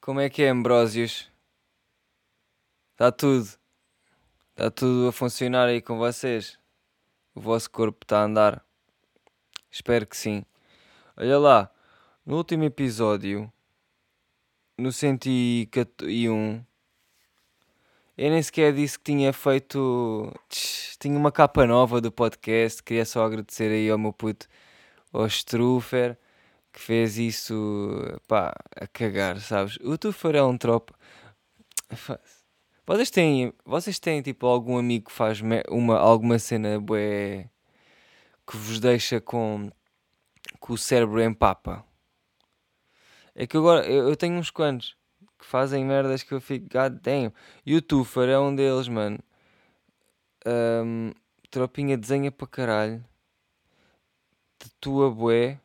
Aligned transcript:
Como 0.00 0.20
é 0.20 0.30
que 0.30 0.42
é, 0.42 0.50
Ambrósios? 0.50 1.30
Está 2.92 3.10
tudo. 3.10 3.48
Está 4.50 4.70
tudo 4.70 5.08
a 5.08 5.12
funcionar 5.12 5.66
aí 5.66 5.82
com 5.82 5.98
vocês? 5.98 6.58
O 7.34 7.40
vosso 7.40 7.70
corpo 7.70 8.04
está 8.04 8.20
a 8.20 8.24
andar? 8.24 8.64
Espero 9.70 10.06
que 10.06 10.16
sim. 10.16 10.44
Olha 11.16 11.38
lá, 11.38 11.70
no 12.24 12.36
último 12.36 12.64
episódio, 12.64 13.52
no 14.78 14.92
101, 14.92 16.64
eu 18.16 18.30
nem 18.30 18.42
sequer 18.42 18.72
disse 18.72 18.98
que 18.98 19.04
tinha 19.04 19.32
feito. 19.32 20.32
Tinha 20.98 21.18
uma 21.18 21.30
capa 21.32 21.66
nova 21.66 22.00
do 22.00 22.10
podcast. 22.10 22.82
Queria 22.82 23.04
só 23.04 23.24
agradecer 23.24 23.70
aí 23.70 23.90
ao 23.90 23.98
meu 23.98 24.12
puto, 24.12 24.46
ao 25.12 25.26
Strufer 25.26 26.16
que 26.76 26.82
fez 26.82 27.16
isso, 27.16 27.54
pá, 28.28 28.54
a 28.76 28.86
cagar, 28.86 29.40
sabes? 29.40 29.78
O 29.78 29.96
Tufar 29.96 30.36
é 30.36 30.42
um 30.42 30.58
tropa. 30.58 30.94
Vocês 32.86 33.10
têm, 33.10 33.52
vocês 33.64 33.98
têm 33.98 34.20
tipo 34.20 34.46
algum 34.46 34.76
amigo 34.76 35.06
que 35.06 35.12
faz 35.12 35.40
uma, 35.70 35.96
alguma 35.98 36.38
cena 36.38 36.78
bué 36.78 37.48
que 38.46 38.56
vos 38.58 38.78
deixa 38.78 39.20
com, 39.22 39.70
com 40.60 40.74
o 40.74 40.78
cérebro 40.78 41.20
em 41.22 41.32
papa? 41.32 41.82
É 43.34 43.46
que 43.46 43.56
agora 43.56 43.86
eu, 43.86 44.10
eu 44.10 44.16
tenho 44.16 44.36
uns 44.38 44.50
quantos 44.50 44.96
que 45.38 45.46
fazem 45.46 45.82
merdas 45.82 46.22
que 46.22 46.34
eu 46.34 46.42
fico, 46.42 46.68
god 46.70 47.00
damn. 47.00 47.32
E 47.64 47.74
o 47.74 47.80
Tufar 47.80 48.28
é 48.28 48.38
um 48.38 48.54
deles, 48.54 48.86
mano. 48.86 49.18
Um, 50.46 51.10
tropinha 51.50 51.96
desenha 51.96 52.30
para 52.30 52.46
caralho. 52.46 53.04
Tatua 54.58 55.10
bué 55.10 55.58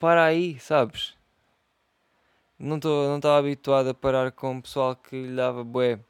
para 0.00 0.24
aí, 0.24 0.58
sabes? 0.58 1.14
Não 2.58 2.76
estou 2.76 3.08
não 3.08 3.16
estava 3.18 3.38
habituado 3.38 3.90
a 3.90 3.94
parar 3.94 4.32
com 4.32 4.58
o 4.58 4.62
pessoal 4.62 4.96
que 4.96 5.26
lhe 5.26 5.36
dava 5.36 5.62
bué. 5.62 6.00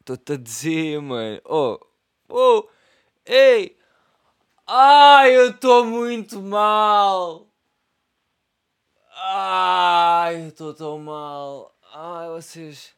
Estou-te 0.00 0.32
a 0.32 0.36
dizer, 0.36 1.00
mano. 1.02 1.40
Oh, 1.44 1.78
oh, 2.28 2.68
ei! 3.26 3.78
Ai, 4.66 5.36
eu 5.36 5.50
estou 5.50 5.84
muito 5.84 6.40
mal! 6.42 7.46
Ai, 9.14 10.36
eu 10.44 10.48
estou 10.48 10.74
tão 10.74 10.98
mal. 10.98 11.74
Ai, 11.92 12.28
vocês. 12.28 12.94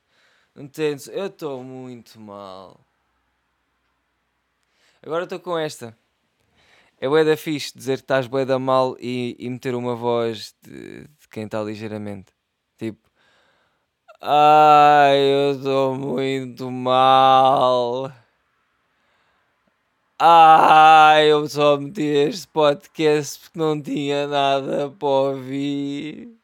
Não 0.54 0.64
entendem? 0.64 1.14
Eu 1.14 1.26
estou 1.26 1.64
muito 1.64 2.20
mal. 2.20 2.80
Agora 5.02 5.24
estou 5.24 5.40
com 5.40 5.58
esta 5.58 5.96
é 7.02 7.08
bué 7.08 7.24
da 7.24 7.36
fixe 7.36 7.76
dizer 7.76 7.96
que 7.98 8.04
estás 8.04 8.28
bué 8.28 8.44
da 8.44 8.60
mal 8.60 8.96
e, 9.00 9.34
e 9.36 9.50
meter 9.50 9.74
uma 9.74 9.96
voz 9.96 10.54
de, 10.62 11.02
de 11.02 11.28
quem 11.28 11.46
está 11.46 11.60
ligeiramente. 11.60 12.32
Tipo, 12.78 13.10
ai, 14.20 15.18
eu 15.18 15.52
estou 15.56 15.96
muito 15.96 16.70
mal. 16.70 18.12
Ai, 20.18 21.32
eu 21.32 21.48
só 21.48 21.76
meti 21.76 22.02
este 22.02 22.46
podcast 22.48 23.40
porque 23.40 23.58
não 23.58 23.82
tinha 23.82 24.28
nada 24.28 24.88
para 24.90 25.08
ouvir. 25.08 26.38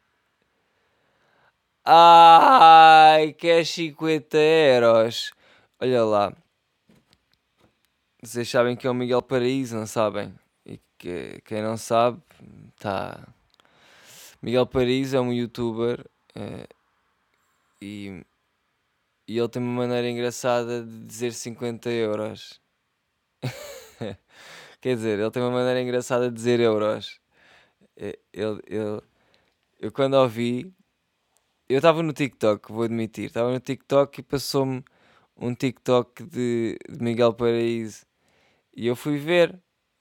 Ai, 1.85 3.33
quer 3.33 3.65
50 3.65 4.37
euros. 4.37 5.31
Olha 5.79 6.03
lá. 6.03 6.33
Vocês 8.21 8.49
sabem 8.49 8.75
que 8.75 8.85
é 8.85 8.89
o 8.89 8.93
Miguel 8.93 9.21
Paraíso, 9.21 9.77
não 9.77 9.87
sabem? 9.87 10.33
Que 10.97 11.41
quem 11.45 11.61
não 11.61 11.77
sabe, 11.77 12.21
tá. 12.77 13.27
Miguel 14.41 14.67
Paris 14.67 15.13
é 15.13 15.19
um 15.19 15.33
youtuber 15.33 16.05
uh, 16.35 16.75
e, 17.81 18.25
e 19.27 19.37
ele 19.37 19.49
tem 19.49 19.61
uma 19.61 19.81
maneira 19.81 20.09
engraçada 20.09 20.83
de 20.83 21.05
dizer 21.05 21.33
50 21.33 21.89
euros. 21.89 22.61
Quer 24.81 24.95
dizer, 24.95 25.19
ele 25.19 25.31
tem 25.31 25.43
uma 25.43 25.51
maneira 25.51 25.81
engraçada 25.81 26.29
de 26.29 26.35
dizer 26.35 26.59
euros. 26.59 27.19
Ele, 27.97 28.17
ele, 28.33 28.61
eu 29.79 29.91
quando 29.93 30.15
ouvi, 30.15 30.73
eu 31.69 31.77
estava 31.77 32.03
no 32.03 32.13
TikTok, 32.13 32.71
vou 32.71 32.83
admitir, 32.83 33.25
estava 33.25 33.51
no 33.51 33.59
TikTok 33.59 34.19
e 34.19 34.23
passou-me 34.23 34.83
um 35.37 35.53
TikTok 35.55 36.23
de, 36.23 36.77
de 36.89 37.01
Miguel 37.01 37.33
Paraíso 37.33 38.05
e 38.75 38.87
eu 38.87 38.95
fui 38.95 39.17
ver 39.17 39.57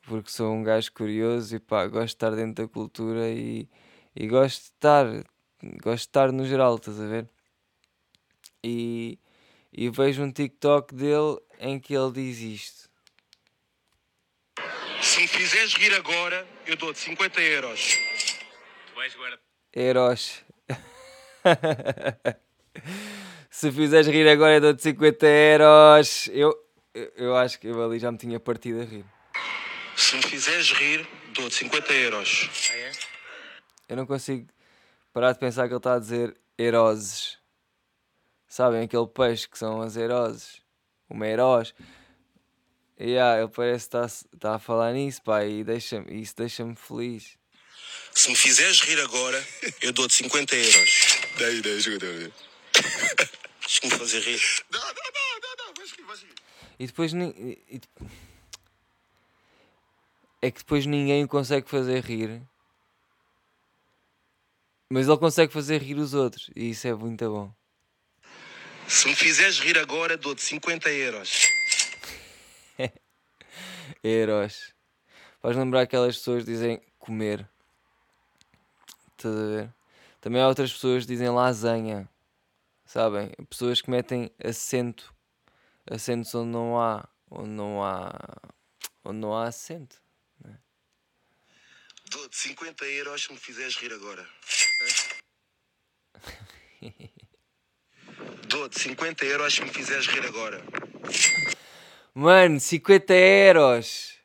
porque 0.09 0.31
sou 0.31 0.53
um 0.53 0.63
gajo 0.63 0.91
curioso 0.93 1.55
e 1.55 1.61
pá, 1.61 1.87
gosto 1.87 2.07
de 2.07 2.15
estar 2.15 2.31
dentro 2.31 2.65
da 2.67 2.73
cultura 2.73 3.29
e, 3.29 3.69
e 4.17 4.27
gosto 4.27 4.63
de 4.63 4.69
estar, 4.71 5.07
gosto 5.83 6.05
de 6.05 6.09
estar 6.09 6.33
no 6.33 6.47
geral, 6.47 6.77
estás 6.77 6.99
a 6.99 7.07
ver? 7.07 7.29
E, 8.65 9.19
e 9.73 9.91
vejo 9.91 10.23
um 10.23 10.33
TikTok 10.33 10.95
dele 10.95 11.39
em 11.61 11.79
que 11.79 11.95
ele 11.95 12.11
diz 12.13 12.39
isto. 12.39 12.89
Se 15.03 15.21
me 15.21 15.29
fizeres 15.29 15.75
rir 15.75 15.95
agora, 15.95 16.47
eu 16.67 16.77
dou-te 16.77 16.99
50 16.99 17.41
euros. 17.41 17.99
Tu 18.87 18.95
vais 18.95 19.15
agora. 19.15 19.39
Euros. 19.75 20.43
Se 23.51 23.71
fizeres 23.71 24.07
rir 24.07 24.29
agora, 24.29 24.55
eu 24.55 24.61
dou-te 24.61 24.83
50 24.83 25.27
euros. 25.27 26.29
Eu, 26.29 26.55
eu, 26.95 27.13
eu 27.17 27.37
acho 27.37 27.61
que 27.61 27.69
eu 27.69 27.85
ali 27.85 27.99
já 27.99 28.11
me 28.11 28.19
tinha 28.19 28.41
partido 28.41 28.81
a 28.81 28.85
rir. 28.85 29.05
Se 29.99 30.15
me 30.15 30.23
fizeres 30.23 30.71
rir, 30.71 31.07
dou-te 31.35 31.57
50 31.57 31.93
euros. 31.93 32.49
Ah, 32.71 32.77
é? 32.77 32.93
Eu 33.89 33.97
não 33.97 34.07
consigo 34.07 34.47
parar 35.13 35.33
de 35.33 35.41
pensar 35.41 35.67
que 35.67 35.75
ele 35.75 35.79
está 35.79 35.95
a 35.95 35.99
dizer 35.99 36.37
eroses. 36.57 37.37
Sabem 38.47 38.83
aquele 38.85 39.09
peixe 39.09 39.49
que 39.49 39.59
são 39.59 39.83
as 39.83 39.97
eroses? 39.97 40.63
Uma 41.11 41.27
eros. 41.27 41.75
E 42.97 43.11
yeah, 43.11 43.41
ele 43.41 43.49
parece 43.49 43.89
que 43.89 43.97
está, 43.97 44.07
está 44.07 44.55
a 44.55 44.59
falar 44.61 44.93
nisso, 44.93 45.21
pá, 45.21 45.45
e 45.45 45.65
deixa 45.65 46.05
isso 46.09 46.35
deixa-me 46.37 46.77
feliz. 46.77 47.37
Se 48.15 48.31
me 48.31 48.37
fizeres 48.37 48.81
rir 48.83 49.01
agora, 49.01 49.45
eu 49.83 49.93
dou-te 49.93 50.15
50 50.15 50.55
euros. 50.55 51.21
10, 51.39 51.63
10, 51.63 51.85
50 51.85 52.07
euros. 52.07 52.35
Tens-me 53.61 53.99
fazer 53.99 54.21
rir. 54.21 54.41
Não, 54.71 54.81
não, 54.81 54.87
não, 54.89 55.41
não, 55.43 55.67
não, 55.67 55.75
vais 55.75 55.91
rir, 55.91 56.03
vais 56.05 56.21
rir. 56.23 56.35
E 56.79 56.87
depois. 56.87 57.13
E, 57.13 57.59
e, 57.69 57.81
é 60.41 60.51
que 60.51 60.59
depois 60.59 60.87
ninguém 60.87 61.25
o 61.25 61.29
consegue 61.29 61.69
fazer 61.69 62.03
rir. 62.05 62.43
Mas 64.91 65.07
ele 65.07 65.19
consegue 65.19 65.53
fazer 65.53 65.83
rir 65.83 65.99
os 65.99 66.15
outros 66.15 66.51
e 66.57 66.71
isso 66.71 66.87
é 66.87 66.95
muito 66.95 67.29
bom. 67.31 67.53
Se 68.87 69.07
me 69.07 69.15
fizeres 69.15 69.59
rir 69.59 69.79
agora, 69.79 70.17
dou-te 70.17 70.41
50 70.41 70.91
euros. 70.91 71.47
euros. 74.03 74.73
Faz 75.43 75.57
lembrar 75.57 75.83
aquelas 75.83 76.17
pessoas 76.17 76.45
que 76.45 76.51
dizem 76.51 76.81
comer. 76.99 77.47
Estás 79.13 79.35
a 79.35 79.47
ver? 79.47 79.75
Também 80.21 80.41
há 80.41 80.49
outras 80.49 80.73
pessoas 80.73 81.05
que 81.05 81.13
dizem 81.13 81.29
lasanha. 81.29 82.09
Sabem? 82.87 83.31
Pessoas 83.51 83.83
que 83.83 83.91
metem 83.91 84.31
acento. 84.43 85.15
Acentos 85.91 86.35
onde 86.35 86.51
não 86.51 86.81
há. 86.81 87.07
Onde 87.31 87.51
não 87.51 87.85
há. 87.85 88.11
Onde 89.05 89.19
não 89.19 89.37
há 89.37 89.49
acento. 89.49 90.01
Dou-te 92.11 92.37
50 92.37 92.87
euros 92.87 93.23
se 93.23 93.33
me 93.33 93.39
fizeres 93.39 93.77
rir 93.77 93.93
agora. 93.93 94.27
Dou-te 98.49 98.81
50 98.81 99.27
euros 99.27 99.55
se 99.55 99.63
me 99.63 99.71
fizeres 99.71 100.07
rir 100.07 100.25
agora. 100.25 100.65
Mano, 102.15 102.59
50 102.59 103.13
euros. 103.15 104.19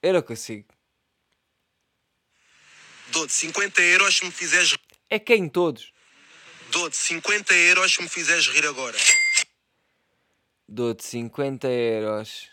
Eu 0.00 0.12
não 0.12 0.22
consigo. 0.22 0.72
Dou-te 3.08 3.32
50 3.32 3.82
euros 3.82 4.16
se 4.16 4.24
me 4.24 4.30
fizeres 4.30 4.76
É 5.08 5.18
quem 5.18 5.48
todos? 5.48 5.92
Dou-te 6.70 6.96
50 6.96 7.52
euros 7.52 7.92
se 7.92 8.00
me 8.00 8.08
fizeres 8.08 8.46
rir 8.46 8.64
agora. 8.64 8.96
Dou-te 10.68 11.04
50 11.04 11.66
euros. 11.68 12.48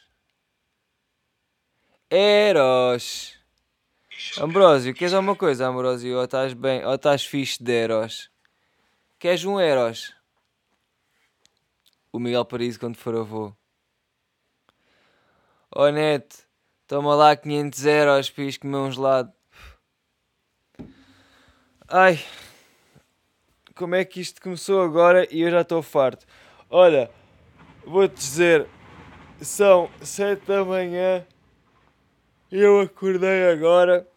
Euros. 2.10 3.37
Ambrósio, 4.39 4.95
queres 4.95 5.13
alguma 5.13 5.35
coisa, 5.35 5.67
Ambrósio? 5.67 6.17
Ou 6.17 6.23
estás 6.23 6.53
bem, 6.53 6.83
ou 6.83 6.95
estás 6.95 7.23
fixe 7.23 7.63
de 7.63 7.71
Eros? 7.71 8.31
Queres 9.19 9.45
um 9.45 9.59
Eros? 9.59 10.15
O 12.11 12.19
Miguel 12.19 12.45
Paris 12.45 12.77
quando 12.77 12.97
for 12.97 13.15
avô. 13.15 13.53
Oh 15.75 15.89
Neto, 15.89 16.35
toma 16.87 17.13
lá 17.13 17.35
500 17.35 17.85
euros 17.85 18.29
para 18.31 18.43
ir 18.43 18.57
comer 18.57 18.77
um 18.77 18.91
gelado. 18.91 19.31
Ai, 21.87 22.19
como 23.75 23.93
é 23.93 24.03
que 24.03 24.19
isto 24.19 24.41
começou 24.41 24.81
agora 24.81 25.27
e 25.31 25.41
eu 25.41 25.51
já 25.51 25.61
estou 25.61 25.83
farto. 25.83 26.25
Olha, 26.69 27.11
vou-te 27.85 28.15
dizer, 28.15 28.67
são 29.39 29.91
7 30.01 30.43
da 30.47 30.65
manhã 30.65 31.23
eu 32.51 32.79
acordei 32.79 33.49
agora 33.49 34.07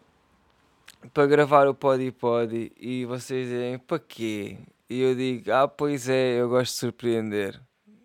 para 1.13 1.27
gravar 1.27 1.67
o 1.67 1.73
Podi 1.73 2.11
Podi 2.11 2.71
e 2.77 3.05
vocês 3.05 3.47
dizem 3.47 3.77
para 3.77 3.99
quê? 3.99 4.57
E 4.89 5.01
eu 5.01 5.15
digo, 5.15 5.51
ah, 5.51 5.67
pois 5.67 6.07
é, 6.07 6.39
eu 6.39 6.49
gosto 6.49 6.73
de 6.73 6.79
surpreender. 6.79 7.59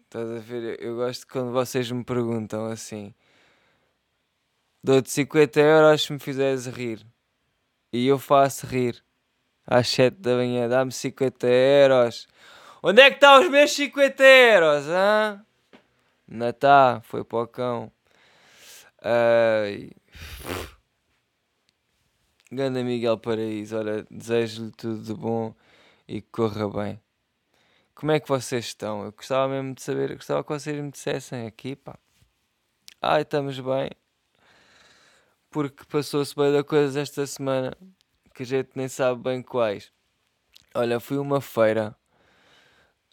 Estás 0.05 0.31
a 0.31 0.39
ver? 0.39 0.81
Eu 0.83 0.97
gosto 0.97 1.27
quando 1.29 1.53
vocês 1.53 1.91
me 1.91 2.05
perguntam 2.05 2.67
assim: 2.67 3.15
dou-te 4.83 5.11
50 5.11 5.61
euros 5.61 6.03
se 6.03 6.13
me 6.13 6.19
fizeres 6.19 6.67
rir. 6.67 7.05
E 7.93 8.07
eu 8.07 8.19
faço 8.19 8.67
rir. 8.67 9.03
Às 9.67 9.89
7 9.89 10.17
da 10.19 10.37
manhã, 10.37 10.69
dá-me 10.69 10.93
50 10.93 11.47
euros. 11.47 12.27
Onde 12.83 13.03
é 13.03 13.11
que 13.11 13.17
estão 13.17 13.43
os 13.43 13.51
meus 13.51 13.73
50 13.73 14.25
euros? 14.25 14.89
Hã? 14.89 15.45
Está, 16.29 17.01
foi 17.05 17.25
para 17.25 17.39
o 17.39 17.47
cão. 17.49 17.93
Ai. 19.03 19.91
Ganda 22.51 22.83
Miguel 22.85 23.19
Paraíso, 23.19 23.77
olha, 23.77 24.07
desejo-lhe 24.11 24.71
tudo 24.71 25.03
de 25.03 25.15
bom 25.15 25.55
e 26.07 26.21
que 26.21 26.29
corra 26.31 26.69
bem. 26.69 27.01
Como 27.95 28.13
é 28.13 28.21
que 28.21 28.29
vocês 28.29 28.67
estão? 28.67 29.05
Eu 29.05 29.13
gostava 29.13 29.49
mesmo 29.49 29.75
de 29.75 29.83
saber, 29.83 30.15
gostava 30.15 30.45
que 30.45 30.51
vocês 30.51 30.81
me 30.81 30.91
dissessem 30.91 31.47
aqui, 31.47 31.75
pá. 31.75 31.99
Ai, 33.03 33.23
estamos 33.23 33.59
bem. 33.59 33.91
Porque 35.51 35.85
passou-se 35.87 36.37
bem 36.37 36.53
da 36.53 36.63
coisa 36.63 37.01
esta 37.01 37.27
semana 37.27 37.77
que 38.35 38.43
a 38.43 38.47
gente 38.47 38.71
nem 38.75 38.89
sabe 38.89 39.23
bem 39.23 39.43
quais. 39.43 39.91
Olha, 40.75 41.01
fui 41.01 41.19
uma 41.19 41.41
feira. 41.41 41.97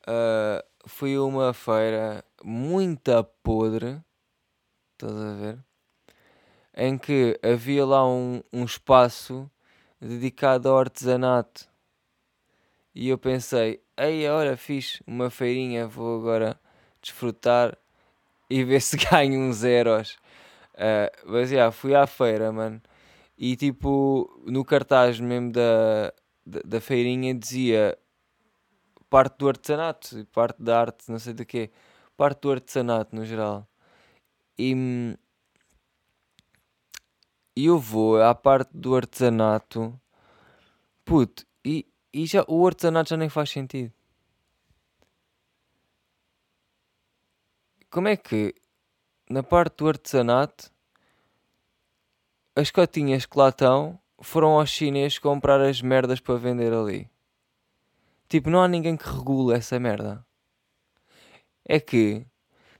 Uh, 0.01 0.61
fui 0.85 1.17
uma 1.17 1.53
feira 1.53 2.23
muito 2.43 3.23
podre. 3.41 4.03
Estás 4.93 5.13
a 5.13 5.33
ver? 5.33 5.72
Em 6.75 6.97
que 6.97 7.39
havia 7.43 7.85
lá 7.85 8.07
um, 8.07 8.41
um 8.51 8.65
espaço 8.65 9.49
dedicado 10.01 10.69
ao 10.69 10.79
artesanato. 10.79 11.67
E 12.95 13.09
eu 13.09 13.17
pensei, 13.17 13.81
ei, 13.97 14.27
olha, 14.27 14.57
fiz 14.57 15.01
uma 15.07 15.29
feirinha, 15.29 15.87
vou 15.87 16.19
agora 16.19 16.59
desfrutar 17.01 17.77
e 18.49 18.63
ver 18.63 18.81
se 18.81 18.97
ganho 19.09 19.39
uns 19.39 19.57
zeros. 19.57 20.17
Uh, 20.75 21.31
mas 21.31 21.49
já, 21.49 21.55
yeah, 21.55 21.71
fui 21.71 21.95
à 21.95 22.07
feira, 22.07 22.51
mano. 22.51 22.81
E 23.37 23.55
tipo, 23.55 24.29
no 24.45 24.63
cartaz 24.63 25.19
mesmo 25.19 25.51
da, 25.51 26.13
da, 26.45 26.61
da 26.65 26.81
feirinha 26.81 27.33
dizia 27.33 27.97
parte 29.09 29.37
do 29.37 29.47
artesanato, 29.47 30.25
parte 30.31 30.61
da 30.61 30.79
arte, 30.79 31.11
não 31.11 31.19
sei 31.19 31.33
do 31.33 31.45
quê. 31.45 31.71
Parte 32.17 32.41
do 32.41 32.51
artesanato 32.51 33.15
no 33.15 33.25
geral. 33.25 33.67
E, 34.57 35.15
e 37.55 37.65
eu 37.65 37.77
vou 37.77 38.21
à 38.21 38.33
parte 38.33 38.71
do 38.73 38.95
artesanato, 38.95 39.99
puto, 41.05 41.45
e, 41.63 41.85
e 42.11 42.25
já, 42.25 42.43
o 42.47 42.65
artesanato 42.65 43.09
já 43.09 43.17
nem 43.17 43.29
faz 43.29 43.49
sentido. 43.49 43.93
Como 47.89 48.07
é 48.07 48.17
que 48.17 48.55
na 49.29 49.43
parte 49.43 49.77
do 49.77 49.87
artesanato 49.87 50.71
as 52.55 52.71
cotinhas 52.71 53.25
que 53.25 53.37
lá 53.37 53.49
estão 53.49 53.99
foram 54.19 54.59
aos 54.59 54.69
chineses 54.69 55.19
comprar 55.19 55.61
as 55.61 55.81
merdas 55.81 56.19
para 56.19 56.35
vender 56.35 56.73
ali? 56.73 57.09
Tipo, 58.27 58.49
não 58.49 58.63
há 58.63 58.67
ninguém 58.67 58.97
que 58.97 59.07
regule 59.07 59.55
essa 59.55 59.79
merda. 59.79 60.25
É 61.63 61.79
que, 61.79 62.21
de 62.21 62.25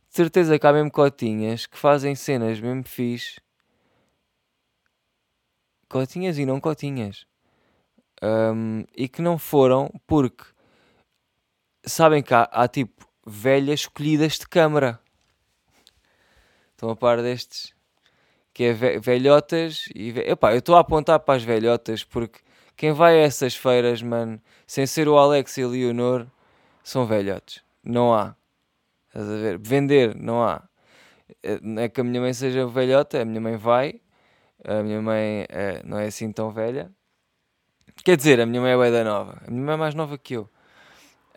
certeza 0.10 0.58
que 0.58 0.66
há 0.66 0.74
mesmo 0.74 0.90
cotinhas 0.90 1.68
que 1.68 1.78
fazem 1.78 2.16
cenas 2.16 2.60
mesmo 2.60 2.84
fixe. 2.84 3.40
Cotinhas 5.94 6.40
e 6.40 6.46
não 6.46 6.60
cotinhas. 6.60 7.28
Um, 8.20 8.84
e 8.98 9.08
que 9.08 9.22
não 9.22 9.38
foram 9.38 9.92
porque 10.08 10.44
sabem 11.86 12.24
que 12.24 12.34
há, 12.34 12.50
há 12.52 12.68
tipo 12.68 13.08
velhas 13.24 13.82
escolhidas 13.82 14.40
de 14.40 14.48
câmara. 14.48 15.00
Estão 16.72 16.90
a 16.90 16.96
par 16.96 17.22
destes? 17.22 17.76
Que 18.52 18.64
é 18.64 18.74
velhotas 18.74 19.86
e. 19.94 20.10
Epá, 20.10 20.54
eu 20.54 20.60
estou 20.60 20.76
a 20.76 20.80
apontar 20.80 21.20
para 21.20 21.36
as 21.36 21.44
velhotas 21.44 22.04
porque 22.04 22.40
quem 22.76 22.92
vai 22.92 23.20
a 23.20 23.22
essas 23.22 23.56
feiras, 23.56 24.02
mano, 24.02 24.42
sem 24.66 24.88
ser 24.88 25.08
o 25.08 25.16
Alex 25.16 25.58
e 25.58 25.62
a 25.62 25.68
Leonor, 25.68 26.26
são 26.84 27.06
velhotes. 27.06 27.64
Não 27.84 28.16
há. 28.16 28.36
Estás 29.10 29.30
a 29.30 29.36
ver? 29.36 29.60
Vender, 29.60 30.16
não 30.16 30.44
há. 30.44 30.68
Não 31.62 31.84
é 31.84 31.88
que 31.88 32.02
a 32.02 32.04
minha 32.04 32.20
mãe 32.20 32.34
seja 32.34 32.66
velhota, 32.66 33.22
a 33.22 33.26
minha 33.26 33.40
mãe 33.40 33.58
vai. 33.58 34.02
A 34.66 34.82
minha 34.82 35.02
mãe 35.02 35.46
é, 35.50 35.82
não 35.84 36.00
é 36.00 36.06
assim 36.06 36.32
tão 36.32 36.52
velha. 36.52 36.92
Quer 38.04 38.18
dizer, 38.18 38.40
a 38.40 38.46
minha 38.46 38.62
mãe 38.62 38.72
é 38.72 38.92
da 38.92 39.04
nova. 39.04 39.42
A 39.46 39.52
minha 39.52 39.64
mãe 39.64 39.74
é 39.74 39.78
mais 39.78 39.94
nova 39.94 40.18
que 40.18 40.36
eu. 40.36 40.50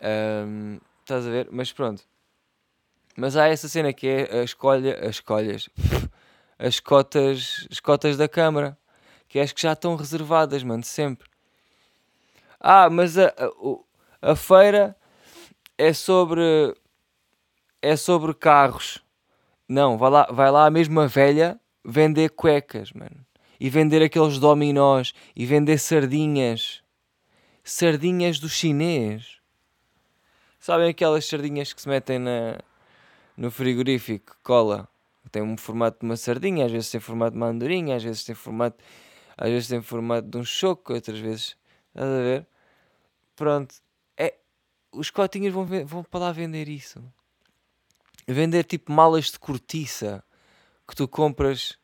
Um, 0.01 0.79
estás 1.01 1.27
a 1.27 1.29
ver? 1.29 1.49
Mas 1.51 1.71
pronto. 1.71 2.03
Mas 3.15 3.35
há 3.35 3.47
essa 3.47 3.67
cena 3.67 3.91
que 3.91 4.07
é 4.07 4.39
a 4.39 4.43
escolha, 4.43 4.99
as 5.01 5.15
escolhas, 5.15 5.69
as 6.57 6.79
cotas, 6.79 7.67
as 7.71 7.79
cotas 7.79 8.15
da 8.15 8.27
Câmara, 8.27 8.77
que 9.27 9.39
acho 9.39 9.55
que 9.55 9.61
já 9.61 9.73
estão 9.73 9.95
reservadas, 9.95 10.63
mano, 10.63 10.83
sempre. 10.83 11.27
Ah, 12.59 12.89
mas 12.89 13.17
a, 13.17 13.27
a, 13.27 14.31
a 14.31 14.35
feira 14.35 14.95
é 15.77 15.93
sobre 15.93 16.75
é 17.81 17.95
sobre 17.95 18.33
carros. 18.33 19.03
Não, 19.67 19.97
vai 19.97 20.09
lá, 20.09 20.27
vai 20.31 20.51
lá 20.51 20.65
a 20.65 20.71
mesma 20.71 21.07
velha 21.07 21.59
vender 21.87 22.29
cuecas, 22.31 22.91
mano. 22.91 23.25
E 23.59 23.69
vender 23.69 24.03
aqueles 24.03 24.37
dominós 24.37 25.13
e 25.35 25.45
vender 25.45 25.79
sardinhas. 25.79 26.83
Sardinhas 27.63 28.39
do 28.39 28.49
chinês. 28.49 29.37
Sabem 30.59 30.89
aquelas 30.89 31.25
sardinhas 31.25 31.71
que 31.71 31.81
se 31.81 31.87
metem 31.87 32.19
na, 32.19 32.59
no 33.37 33.49
frigorífico, 33.49 34.35
cola. 34.43 34.87
Tem 35.31 35.41
um 35.41 35.57
formato 35.57 35.99
de 35.99 36.05
uma 36.05 36.17
sardinha, 36.17 36.65
às 36.65 36.71
vezes 36.71 36.91
tem 36.91 36.99
formato 36.99 37.31
de 37.31 37.37
uma 37.37 37.47
andorinha, 37.47 37.95
às 37.95 38.03
vezes 38.03 38.23
tem 38.23 38.35
formato, 38.35 38.77
às 39.37 39.49
vezes 39.49 39.67
tem 39.69 39.81
formato 39.81 40.27
de 40.27 40.37
um 40.37 40.43
choco, 40.43 40.93
outras 40.93 41.19
vezes. 41.19 41.57
Estás 41.89 42.09
a 42.09 42.21
ver? 42.21 42.47
Pronto. 43.35 43.75
É, 44.17 44.35
os 44.91 45.09
cotinhos 45.09 45.53
vão, 45.53 45.65
vão 45.85 46.03
para 46.03 46.19
lá 46.19 46.31
vender 46.31 46.67
isso. 46.67 47.01
Vender 48.27 48.65
tipo 48.65 48.91
malas 48.91 49.31
de 49.31 49.39
cortiça 49.39 50.23
que 50.87 50.95
tu 50.95 51.07
compras 51.07 51.77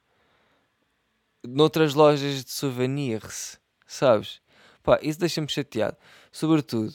noutras 1.46 1.94
lojas 1.94 2.44
de 2.44 2.52
souvenirs, 2.52 3.60
sabes? 3.86 4.42
Pá, 4.82 5.00
isso 5.02 5.20
deixa-me 5.20 5.50
chateado. 5.50 5.98
Sobretudo 6.32 6.94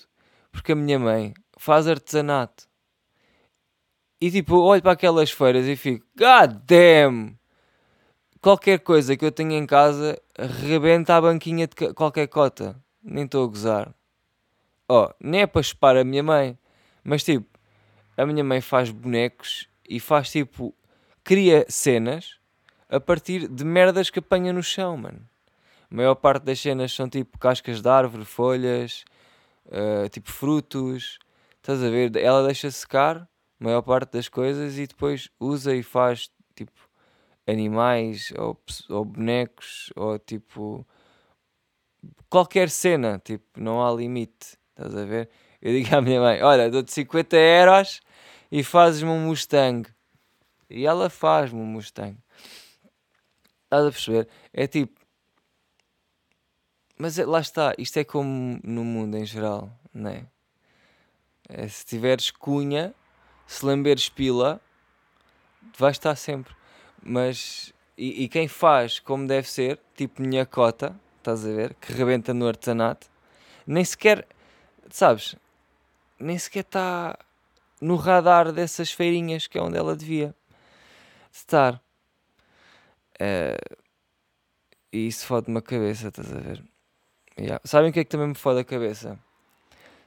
porque 0.50 0.72
a 0.72 0.76
minha 0.76 0.98
mãe 0.98 1.34
faz 1.56 1.86
artesanato. 1.86 2.68
E 4.20 4.30
tipo, 4.30 4.56
olho 4.56 4.82
para 4.82 4.92
aquelas 4.92 5.30
feiras 5.30 5.66
e 5.66 5.76
fico, 5.76 6.04
God 6.16 6.62
damn! 6.66 7.38
Qualquer 8.40 8.80
coisa 8.80 9.16
que 9.16 9.24
eu 9.24 9.32
tenha 9.32 9.56
em 9.56 9.66
casa 9.66 10.20
rebenta 10.36 11.16
a 11.16 11.20
banquinha 11.20 11.66
de 11.66 11.94
qualquer 11.94 12.26
cota. 12.28 12.80
Nem 13.02 13.24
estou 13.24 13.44
a 13.44 13.48
gozar. 13.48 13.94
Oh, 14.88 15.08
nem 15.20 15.42
é 15.42 15.46
para 15.46 15.62
chupar 15.62 15.96
a 15.96 16.04
minha 16.04 16.22
mãe. 16.22 16.58
Mas 17.04 17.22
tipo, 17.22 17.46
a 18.16 18.26
minha 18.26 18.42
mãe 18.42 18.60
faz 18.60 18.90
bonecos 18.90 19.68
e 19.88 20.00
faz 20.00 20.30
tipo, 20.30 20.74
cria 21.28 21.66
cenas 21.68 22.38
a 22.88 22.98
partir 22.98 23.48
de 23.48 23.62
merdas 23.62 24.08
que 24.08 24.18
apanha 24.18 24.50
no 24.50 24.62
chão, 24.62 24.96
mano. 24.96 25.28
A 25.90 25.94
maior 25.94 26.14
parte 26.14 26.44
das 26.44 26.58
cenas 26.58 26.90
são 26.90 27.06
tipo 27.06 27.38
cascas 27.38 27.82
de 27.82 27.88
árvore, 27.90 28.24
folhas, 28.24 29.04
uh, 29.66 30.08
tipo 30.08 30.32
frutos. 30.32 31.18
Estás 31.56 31.84
a 31.84 31.90
ver? 31.90 32.16
Ela 32.16 32.46
deixa 32.46 32.70
secar 32.70 33.18
a 33.18 33.28
maior 33.62 33.82
parte 33.82 34.12
das 34.12 34.26
coisas 34.26 34.78
e 34.78 34.86
depois 34.86 35.28
usa 35.38 35.76
e 35.76 35.82
faz 35.82 36.30
tipo 36.56 36.88
animais 37.46 38.32
ou, 38.38 38.58
ou 38.88 39.04
bonecos 39.04 39.92
ou 39.94 40.18
tipo 40.18 40.86
qualquer 42.30 42.70
cena, 42.70 43.20
tipo, 43.22 43.44
não 43.60 43.86
há 43.86 43.92
limite, 43.94 44.56
estás 44.70 44.96
a 44.96 45.04
ver? 45.04 45.28
Eu 45.60 45.74
digo 45.74 45.94
à 45.94 46.00
minha 46.00 46.22
mãe: 46.22 46.42
Olha, 46.42 46.70
dou-te 46.70 46.90
50 46.90 47.36
euros 47.36 48.00
e 48.50 48.64
fazes-me 48.64 49.10
um 49.10 49.26
Mustang. 49.26 49.97
E 50.70 50.86
ela 50.86 51.08
faz-me 51.08 51.60
um 51.60 51.64
Mustang. 51.64 52.16
Estás 53.64 53.86
a 53.86 53.90
perceber? 53.90 54.28
É 54.52 54.66
tipo. 54.66 54.98
Mas 56.96 57.18
é, 57.18 57.24
lá 57.24 57.40
está, 57.40 57.74
isto 57.78 57.96
é 57.98 58.04
como 58.04 58.58
no 58.64 58.84
mundo 58.84 59.16
em 59.16 59.24
geral, 59.24 59.70
não 59.94 60.10
é? 60.10 60.26
é 61.48 61.68
se 61.68 61.86
tiveres 61.86 62.30
cunha, 62.30 62.92
se 63.46 63.64
lamberes 63.64 64.08
pila, 64.08 64.60
vai 65.76 65.92
estar 65.92 66.16
sempre. 66.16 66.54
Mas, 67.00 67.72
e, 67.96 68.24
e, 68.24 68.28
quem 68.28 68.48
faz 68.48 68.98
como 68.98 69.28
deve 69.28 69.48
ser, 69.48 69.78
tipo 69.94 70.20
minha 70.20 70.44
cota, 70.44 70.98
estás 71.18 71.46
a 71.46 71.50
ver, 71.50 71.74
que 71.74 71.92
rebenta 71.92 72.34
no 72.34 72.48
artesanato, 72.48 73.08
nem 73.64 73.84
sequer, 73.84 74.26
sabes, 74.90 75.36
nem 76.18 76.36
sequer 76.36 76.64
está 76.64 77.16
no 77.80 77.94
radar 77.94 78.50
dessas 78.50 78.90
feirinhas 78.90 79.46
que 79.46 79.56
é 79.56 79.62
onde 79.62 79.78
ela 79.78 79.94
devia 79.94 80.34
estar. 81.32 81.82
Uh, 83.20 83.78
e 84.92 85.06
isso 85.06 85.26
fode-me 85.26 85.58
a 85.58 85.62
cabeça, 85.62 86.08
estás 86.08 86.32
a 86.32 86.38
ver? 86.38 86.64
Yeah. 87.38 87.60
Sabem 87.64 87.90
o 87.90 87.92
que 87.92 88.00
é 88.00 88.04
que 88.04 88.10
também 88.10 88.28
me 88.28 88.34
fode 88.34 88.60
a 88.60 88.64
cabeça? 88.64 89.18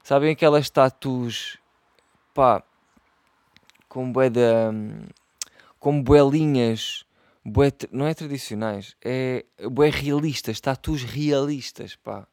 Sabem 0.03 0.31
aquelas 0.31 0.69
tatuas, 0.69 1.57
pá, 2.33 2.63
com 3.87 4.11
bué 4.11 4.29
da... 4.29 4.71
com 5.79 6.01
boelinhas, 6.01 7.05
bué, 7.45 7.71
não 7.91 8.07
é 8.07 8.13
tradicionais, 8.13 8.95
é 9.03 9.45
bué 9.69 9.89
realistas, 9.89 10.59
tatuas 10.59 11.03
realistas, 11.03 11.95
pá. 11.95 12.27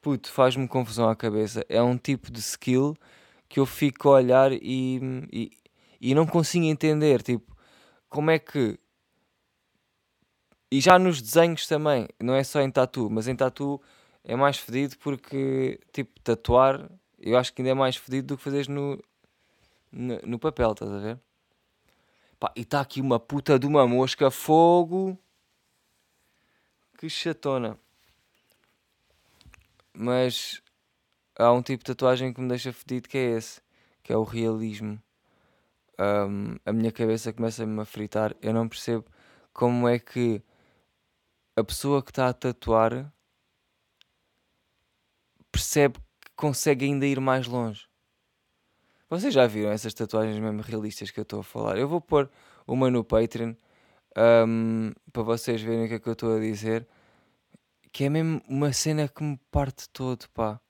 Puto, 0.00 0.30
faz-me 0.30 0.68
confusão 0.68 1.08
à 1.08 1.16
cabeça. 1.16 1.66
É 1.68 1.82
um 1.82 1.98
tipo 1.98 2.30
de 2.30 2.38
skill 2.38 2.96
que 3.48 3.58
eu 3.58 3.66
fico 3.66 4.08
a 4.08 4.12
olhar 4.12 4.52
e, 4.52 5.00
e, 5.32 5.50
e 6.00 6.14
não 6.14 6.26
consigo 6.26 6.64
entender, 6.64 7.22
tipo, 7.22 7.55
como 8.08 8.30
é 8.30 8.38
que... 8.38 8.78
E 10.70 10.80
já 10.80 10.98
nos 10.98 11.22
desenhos 11.22 11.66
também, 11.66 12.08
não 12.20 12.34
é 12.34 12.42
só 12.42 12.60
em 12.60 12.70
tatu, 12.70 13.08
mas 13.08 13.28
em 13.28 13.36
tatu 13.36 13.80
é 14.24 14.34
mais 14.34 14.58
fedido 14.58 14.96
porque, 14.98 15.80
tipo, 15.92 16.20
tatuar, 16.20 16.90
eu 17.18 17.38
acho 17.38 17.52
que 17.52 17.62
ainda 17.62 17.70
é 17.70 17.74
mais 17.74 17.96
fedido 17.96 18.28
do 18.28 18.36
que 18.36 18.42
fazeres 18.42 18.66
no, 18.66 19.02
no, 19.92 20.18
no 20.22 20.38
papel, 20.38 20.72
estás 20.72 20.90
a 20.90 20.98
ver? 20.98 21.20
Pá, 22.38 22.52
e 22.54 22.62
está 22.62 22.80
aqui 22.80 23.00
uma 23.00 23.18
puta 23.18 23.58
de 23.58 23.66
uma 23.66 23.86
mosca, 23.86 24.30
fogo. 24.30 25.18
Que 26.98 27.08
chatona. 27.08 27.78
Mas 29.94 30.62
há 31.38 31.52
um 31.52 31.62
tipo 31.62 31.82
de 31.82 31.86
tatuagem 31.86 32.32
que 32.32 32.40
me 32.40 32.48
deixa 32.48 32.72
fedido 32.72 33.08
que 33.08 33.16
é 33.16 33.36
esse, 33.36 33.60
que 34.02 34.12
é 34.12 34.16
o 34.16 34.24
realismo. 34.24 35.00
Um, 35.98 36.56
a 36.64 36.72
minha 36.72 36.92
cabeça 36.92 37.32
começa-me 37.32 37.80
a 37.80 37.84
fritar. 37.84 38.34
Eu 38.42 38.52
não 38.52 38.68
percebo 38.68 39.04
como 39.52 39.88
é 39.88 39.98
que 39.98 40.42
a 41.56 41.64
pessoa 41.64 42.02
que 42.02 42.10
está 42.10 42.28
a 42.28 42.34
tatuar 42.34 43.12
percebe 45.50 45.98
que 46.20 46.30
consegue 46.36 46.84
ainda 46.84 47.06
ir 47.06 47.18
mais 47.20 47.46
longe. 47.46 47.86
Vocês 49.08 49.32
já 49.32 49.46
viram 49.46 49.70
essas 49.70 49.94
tatuagens 49.94 50.38
mesmo 50.38 50.60
realistas 50.60 51.10
que 51.10 51.20
eu 51.20 51.22
estou 51.22 51.40
a 51.40 51.44
falar? 51.44 51.78
Eu 51.78 51.88
vou 51.88 52.00
pôr 52.00 52.30
uma 52.66 52.90
no 52.90 53.04
Patreon 53.04 53.54
um, 54.16 54.92
para 55.12 55.22
vocês 55.22 55.62
verem 55.62 55.84
o 55.84 55.88
que 55.88 55.94
é 55.94 55.98
que 55.98 56.08
eu 56.08 56.12
estou 56.12 56.36
a 56.36 56.40
dizer. 56.40 56.86
Que 57.92 58.04
é 58.04 58.10
mesmo 58.10 58.42
uma 58.48 58.72
cena 58.72 59.08
que 59.08 59.22
me 59.22 59.38
parte 59.50 59.88
todo, 59.88 60.28
pá. 60.34 60.60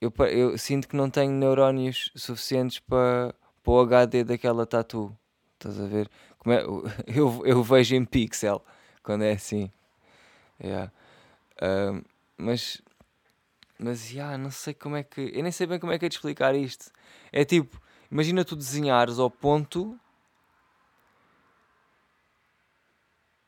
Eu, 0.00 0.12
eu 0.26 0.58
sinto 0.58 0.88
que 0.88 0.96
não 0.96 1.08
tenho 1.08 1.30
neurónios 1.30 2.10
suficientes 2.16 2.80
para, 2.80 3.34
para 3.62 3.72
o 3.72 3.80
HD 3.80 4.24
daquela 4.24 4.66
tatu. 4.66 5.16
Estás 5.54 5.80
a 5.80 5.86
ver? 5.86 6.10
Como 6.38 6.54
é, 6.54 6.62
eu, 7.06 7.42
eu 7.44 7.62
vejo 7.62 7.94
em 7.94 8.04
pixel 8.04 8.64
quando 9.02 9.22
é 9.22 9.32
assim. 9.32 9.70
Yeah. 10.60 10.92
Um, 11.62 12.02
mas 12.36 12.82
mas, 13.82 14.12
yeah, 14.12 14.38
não 14.38 14.50
sei 14.50 14.72
como 14.74 14.96
é 14.96 15.02
que... 15.02 15.32
Eu 15.34 15.42
nem 15.42 15.50
sei 15.50 15.66
bem 15.66 15.78
como 15.78 15.92
é 15.92 15.98
que 15.98 16.06
é 16.06 16.08
de 16.08 16.14
explicar 16.14 16.54
isto. 16.54 16.90
É 17.32 17.44
tipo, 17.44 17.80
imagina 18.10 18.44
tu 18.44 18.54
desenhares 18.54 19.18
ao 19.18 19.30
ponto... 19.30 19.98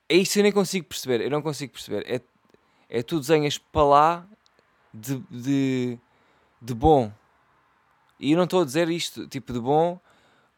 É 0.09 0.17
isso 0.17 0.39
eu 0.39 0.43
nem 0.43 0.53
consigo 0.53 0.87
perceber. 0.87 1.21
Eu 1.21 1.31
não 1.31 1.41
consigo 1.41 1.73
perceber. 1.73 2.05
É, 2.07 2.21
é 2.89 3.03
tu 3.03 3.21
desenhas 3.21 3.59
para 3.59 3.85
lá 3.85 4.29
de, 4.93 5.19
de, 5.31 5.99
de 6.61 6.75
bom. 6.75 7.13
E 8.19 8.35
não 8.37 8.45
estou 8.45 8.63
a 8.63 8.65
dizer 8.65 8.89
isto, 8.89 9.27
tipo, 9.29 9.53
de 9.53 9.61
bom 9.61 10.01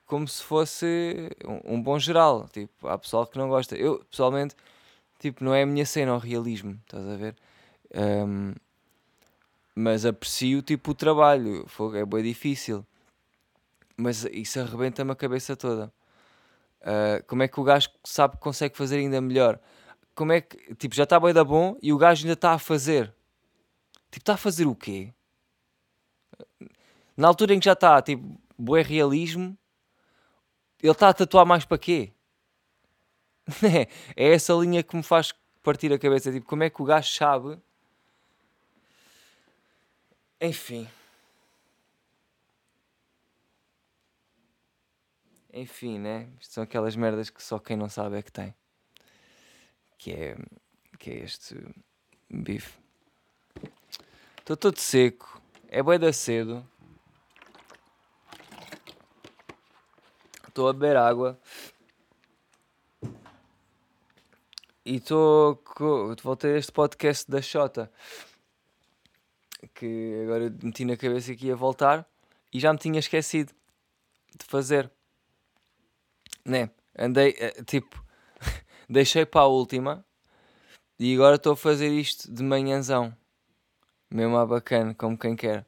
como 0.06 0.26
se 0.28 0.42
fosse 0.42 1.30
um, 1.44 1.74
um, 1.74 1.82
bom 1.82 1.98
geral. 1.98 2.48
Tipo, 2.48 2.88
há 2.88 2.96
pessoal 2.96 3.26
que 3.26 3.36
não 3.36 3.48
gosta. 3.48 3.76
Eu, 3.76 4.04
pessoalmente, 4.10 4.54
tipo, 5.18 5.44
não 5.44 5.54
é 5.54 5.62
a 5.62 5.66
minha 5.66 5.84
cena 5.84 6.14
o 6.14 6.18
realismo, 6.18 6.78
estás 6.84 7.06
a 7.06 7.16
ver? 7.16 7.36
Um, 7.94 8.54
mas 9.74 10.06
aprecio 10.06 10.62
tipo 10.62 10.92
o 10.92 10.94
trabalho, 10.94 11.66
é 11.94 12.04
bem 12.06 12.22
difícil. 12.22 12.86
Mas 13.96 14.24
isso 14.24 14.60
arrebenta-me 14.60 15.12
a 15.12 15.16
cabeça 15.16 15.56
toda. 15.56 15.92
Uh, 16.80 17.24
como 17.26 17.42
é 17.42 17.48
que 17.48 17.58
o 17.58 17.64
gajo 17.64 17.90
sabe 18.04 18.36
que 18.36 18.42
consegue 18.42 18.76
fazer 18.76 18.98
ainda 18.98 19.20
melhor? 19.20 19.58
Como 20.14 20.32
é 20.32 20.40
que, 20.40 20.74
tipo, 20.76 20.94
já 20.94 21.02
está 21.04 21.18
bem 21.18 21.34
da 21.34 21.44
bom 21.44 21.76
e 21.82 21.92
o 21.92 21.98
gajo 21.98 22.24
ainda 22.24 22.34
está 22.34 22.52
a 22.52 22.58
fazer? 22.58 23.12
Tipo, 24.10 24.22
está 24.22 24.34
a 24.34 24.38
fazer 24.38 24.66
o 24.66 24.74
quê? 24.74 25.12
Na 27.16 27.28
altura 27.28 27.54
em 27.54 27.58
que 27.58 27.64
já 27.64 27.72
está, 27.72 28.00
tipo, 28.02 28.40
bué 28.58 28.82
realismo, 28.82 29.56
ele 30.82 30.92
está 30.92 31.08
a 31.08 31.14
tatuar 31.14 31.46
mais 31.46 31.64
para 31.64 31.78
quê? 31.78 32.12
é, 34.16 34.32
essa 34.34 34.52
linha 34.54 34.82
que 34.82 34.96
me 34.96 35.02
faz 35.02 35.32
partir 35.62 35.92
a 35.92 35.98
cabeça. 35.98 36.32
Tipo, 36.32 36.46
como 36.46 36.62
é 36.62 36.70
que 36.70 36.82
o 36.82 36.84
gajo 36.84 37.08
sabe 37.12 37.58
enfim. 40.40 40.86
Enfim, 45.52 45.98
né? 45.98 46.28
Isto 46.40 46.54
são 46.54 46.64
aquelas 46.64 46.94
merdas 46.94 47.30
que 47.30 47.42
só 47.42 47.58
quem 47.58 47.76
não 47.76 47.88
sabe 47.88 48.18
é 48.18 48.22
que 48.22 48.30
tem. 48.30 48.54
Que 49.96 50.12
é, 50.12 50.36
que 50.98 51.10
é 51.10 51.14
este 51.24 51.56
bife. 52.28 52.78
Estou 54.38 54.56
todo 54.56 54.78
seco. 54.78 55.40
É 55.68 55.82
bué 55.82 55.98
da 55.98 56.12
cedo. 56.12 56.66
Estou 60.56 60.70
a 60.70 60.72
beber 60.72 60.96
água. 60.96 61.38
E 64.86 64.96
estou. 64.96 65.62
Voltei 66.22 66.54
a 66.54 66.56
este 66.56 66.72
podcast 66.72 67.30
da 67.30 67.42
Xota 67.42 67.92
que 69.74 70.22
agora 70.24 70.50
meti 70.62 70.86
na 70.86 70.96
cabeça 70.96 71.34
que 71.34 71.48
ia 71.48 71.54
voltar 71.54 72.08
e 72.50 72.58
já 72.58 72.72
me 72.72 72.78
tinha 72.78 72.98
esquecido 72.98 73.52
de 74.34 74.46
fazer. 74.46 74.90
Né? 76.42 76.70
Andei, 76.98 77.36
eh, 77.38 77.62
tipo, 77.64 78.02
deixei 78.88 79.26
para 79.26 79.42
a 79.42 79.46
última 79.46 80.02
e 80.98 81.14
agora 81.16 81.36
estou 81.36 81.52
a 81.52 81.56
fazer 81.56 81.90
isto 81.90 82.32
de 82.32 82.42
manhãzão. 82.42 83.14
Mesmo 84.10 84.38
a 84.38 84.46
bacana, 84.46 84.94
como 84.94 85.18
quem 85.18 85.36
quer. 85.36 85.66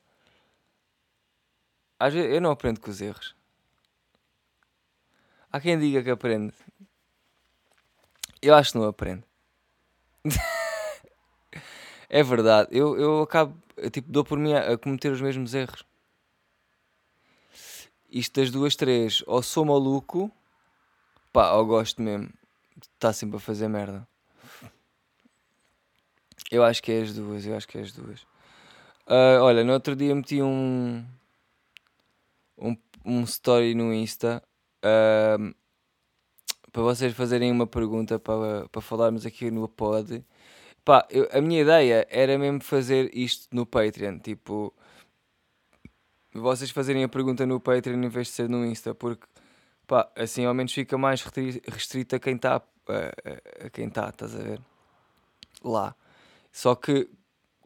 Às 2.01 2.15
vezes 2.15 2.33
eu 2.33 2.41
não 2.41 2.53
aprendo 2.53 2.81
com 2.81 2.91
os 2.91 3.03
erros. 3.03 3.37
Há 5.51 5.61
quem 5.61 5.79
diga 5.79 6.03
que 6.03 6.11
aprende. 6.11 6.53
Eu 8.41 8.55
acho 8.55 8.73
que 8.73 8.79
não 8.79 8.87
aprende. 8.87 9.25
é 12.09 12.23
verdade. 12.23 12.69
Eu, 12.71 12.99
eu 12.99 13.23
acabo 13.23 13.57
eu, 13.77 13.91
tipo, 13.91 14.11
dou 14.11 14.25
por 14.25 14.39
mim 14.39 14.53
a, 14.53 14.73
a 14.73 14.79
cometer 14.79 15.13
os 15.13 15.21
mesmos 15.21 15.55
erros. 15.55 15.85
Isto 18.11 18.41
das 18.41 18.51
duas, 18.51 18.75
três, 18.75 19.23
ou 19.27 19.43
sou 19.43 19.65
maluco, 19.65 20.31
pá, 21.33 21.53
ou 21.53 21.67
gosto 21.67 22.03
mesmo 22.03 22.31
estar 22.95 23.13
sempre 23.13 23.37
a 23.37 23.41
fazer 23.41 23.69
merda. 23.69 24.07
Eu 26.51 26.65
acho 26.65 26.83
que 26.83 26.91
é 26.91 27.03
as 27.03 27.15
duas, 27.15 27.47
eu 27.47 27.57
acho 27.57 27.69
que 27.69 27.79
é 27.79 27.83
as 27.83 27.93
duas. 27.93 28.23
Uh, 29.07 29.41
olha, 29.43 29.63
no 29.63 29.73
outro 29.73 29.95
dia 29.95 30.15
meti 30.15 30.43
um, 30.43 31.05
um, 32.57 32.77
um 33.05 33.23
story 33.25 33.75
no 33.75 33.93
Insta 33.93 34.43
para 34.81 36.83
vocês 36.83 37.13
fazerem 37.15 37.51
uma 37.51 37.67
pergunta 37.67 38.19
para, 38.19 38.69
para 38.69 38.81
falarmos 38.81 39.27
aqui 39.27 39.51
no 39.51 39.69
pod 39.69 40.25
Pá, 40.89 41.07
eu, 41.11 41.29
a 41.33 41.41
minha 41.43 41.61
ideia 41.61 42.07
era 42.09 42.39
mesmo 42.39 42.63
fazer 42.63 43.15
isto 43.15 43.47
no 43.55 43.67
Patreon, 43.67 44.19
tipo, 44.21 44.73
vocês 46.33 46.71
fazerem 46.71 47.05
a 47.05 47.09
pergunta 47.11 47.45
no 47.45 47.61
Patreon 47.61 48.03
em 48.03 48.09
vez 48.09 48.29
de 48.29 48.33
ser 48.33 48.49
no 48.49 48.65
Insta, 48.65 48.95
porque, 48.95 49.27
pá, 49.87 50.11
assim 50.17 50.47
ao 50.47 50.55
menos 50.55 50.73
fica 50.73 50.97
mais 50.97 51.23
restrito 51.23 52.17
a 52.17 52.19
quem 52.19 52.37
está, 52.37 52.57
a, 52.57 53.67
a, 53.67 53.69
quem 53.69 53.89
está, 53.89 54.09
estás 54.09 54.35
a 54.35 54.39
ver? 54.39 54.63
Lá. 55.63 55.95
Só 56.51 56.75
que, 56.75 57.11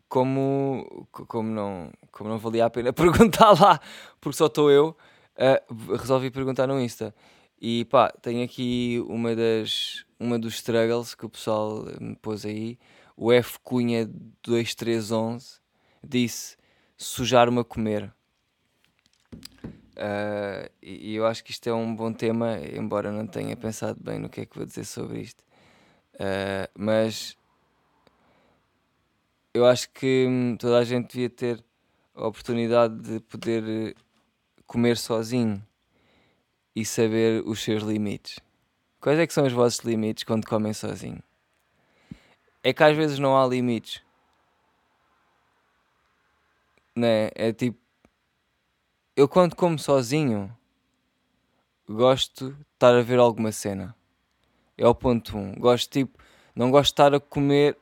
como, 0.09 1.07
como, 1.13 1.49
não, 1.49 1.93
como 2.11 2.29
não 2.29 2.39
valia 2.39 2.67
a 2.67 2.71
pena 2.71 2.91
perguntar 2.93 3.53
lá, 3.53 3.81
porque 4.21 4.37
só 4.37 4.47
estou 4.47 4.69
eu, 4.69 4.97
uh, 5.37 5.95
resolvi 5.97 6.31
perguntar 6.31 6.67
no 6.67 6.81
Insta. 6.81 7.15
E 7.61 7.85
pá, 7.85 8.11
tenho 8.21 8.45
aqui 8.45 9.03
uma 9.09 9.37
das 9.37 10.05
uma 10.19 10.39
dos 10.39 10.55
struggles 10.55 11.15
que 11.15 11.27
o 11.27 11.29
pessoal 11.29 11.85
me 12.01 12.15
pôs 12.17 12.45
aí, 12.45 12.79
o 13.17 13.33
F 13.33 13.59
Cunha 13.61 14.09
2311 14.43 15.61
disse 16.03 16.57
sujar-me 16.97 17.61
a 17.61 17.65
comer. 17.65 18.13
Uh, 19.95 20.71
e, 20.81 21.15
eu 21.15 21.27
acho 21.27 21.45
que 21.45 21.51
isto 21.51 21.69
é 21.69 21.75
um 21.75 21.95
bom 21.95 22.13
tema, 22.13 22.59
embora 22.59 23.13
não 23.13 23.27
tenha 23.27 23.57
pensado 23.57 24.01
bem 24.03 24.19
no 24.19 24.29
que 24.29 24.41
é 24.41 24.47
que 24.47 24.57
vou 24.57 24.67
dizer 24.67 24.85
sobre 24.85 25.21
isto. 25.21 25.45
Uh, 26.15 26.69
mas 26.77 27.37
eu 29.55 29.67
acho 29.67 29.91
que 29.91 30.27
hum, 30.29 30.57
toda 30.57 30.79
a 30.79 30.85
gente 30.85 31.13
devia 31.13 31.31
ter 31.31 31.65
a 32.15 32.27
oportunidade 32.27 33.01
de 33.01 33.21
poder 33.21 33.95
comer 34.73 34.97
sozinho 34.97 35.63
e 36.75 36.85
saber 36.85 37.43
os 37.47 37.63
seus 37.63 37.83
limites. 37.83 38.39
Quais 39.01 39.19
é 39.19 39.27
que 39.27 39.35
são 39.35 39.47
os 39.47 39.53
vossos 39.53 39.81
limites 39.81 40.25
quando 40.25 40.47
comem 40.47 40.73
sozinho? 40.73 41.23
é 42.63 42.73
que 42.73 42.83
às 42.83 42.97
vezes 42.97 43.19
não 43.19 43.37
há 43.37 43.47
limites. 43.47 44.03
né? 46.95 47.31
É 47.35 47.53
tipo. 47.53 47.79
Eu 49.17 49.29
quando 49.29 49.55
como 49.55 49.79
sozinho 49.79 50.55
gosto 51.89 52.53
de 52.53 52.63
estar 52.75 52.95
a 52.95 53.03
ver 53.03 53.19
alguma 53.19 53.53
cena. 53.53 53.95
É 54.79 54.87
o 54.87 54.95
ponto 54.95 55.37
1. 55.37 55.41
Um. 55.41 55.55
Gosto 55.55 55.91
tipo. 55.91 56.19
Não 56.55 56.71
gosto 56.71 56.91
de 56.91 56.93
estar 56.93 57.15
a 57.15 57.21
comer. 57.21 57.77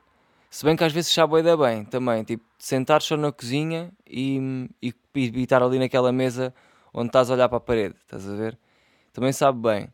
Se 0.49 0.65
bem 0.65 0.75
que 0.75 0.83
às 0.83 0.91
vezes 0.91 1.13
já 1.13 1.25
boida 1.25 1.55
bem 1.55 1.85
também. 1.85 2.23
Tipo, 2.23 2.43
sentar 2.57 3.01
só 3.01 3.15
na 3.15 3.31
cozinha 3.31 3.91
e, 4.05 4.67
e, 4.81 4.93
e 5.15 5.43
estar 5.43 5.63
ali 5.63 5.79
naquela 5.79 6.11
mesa 6.11 6.53
onde 6.93 7.07
estás 7.07 7.29
a 7.29 7.33
olhar 7.33 7.49
para 7.49 7.57
a 7.57 7.61
parede. 7.61 7.95
Estás 8.01 8.27
a 8.27 8.35
ver? 8.35 8.57
Também 9.13 9.31
sabe 9.31 9.59
bem. 9.59 9.93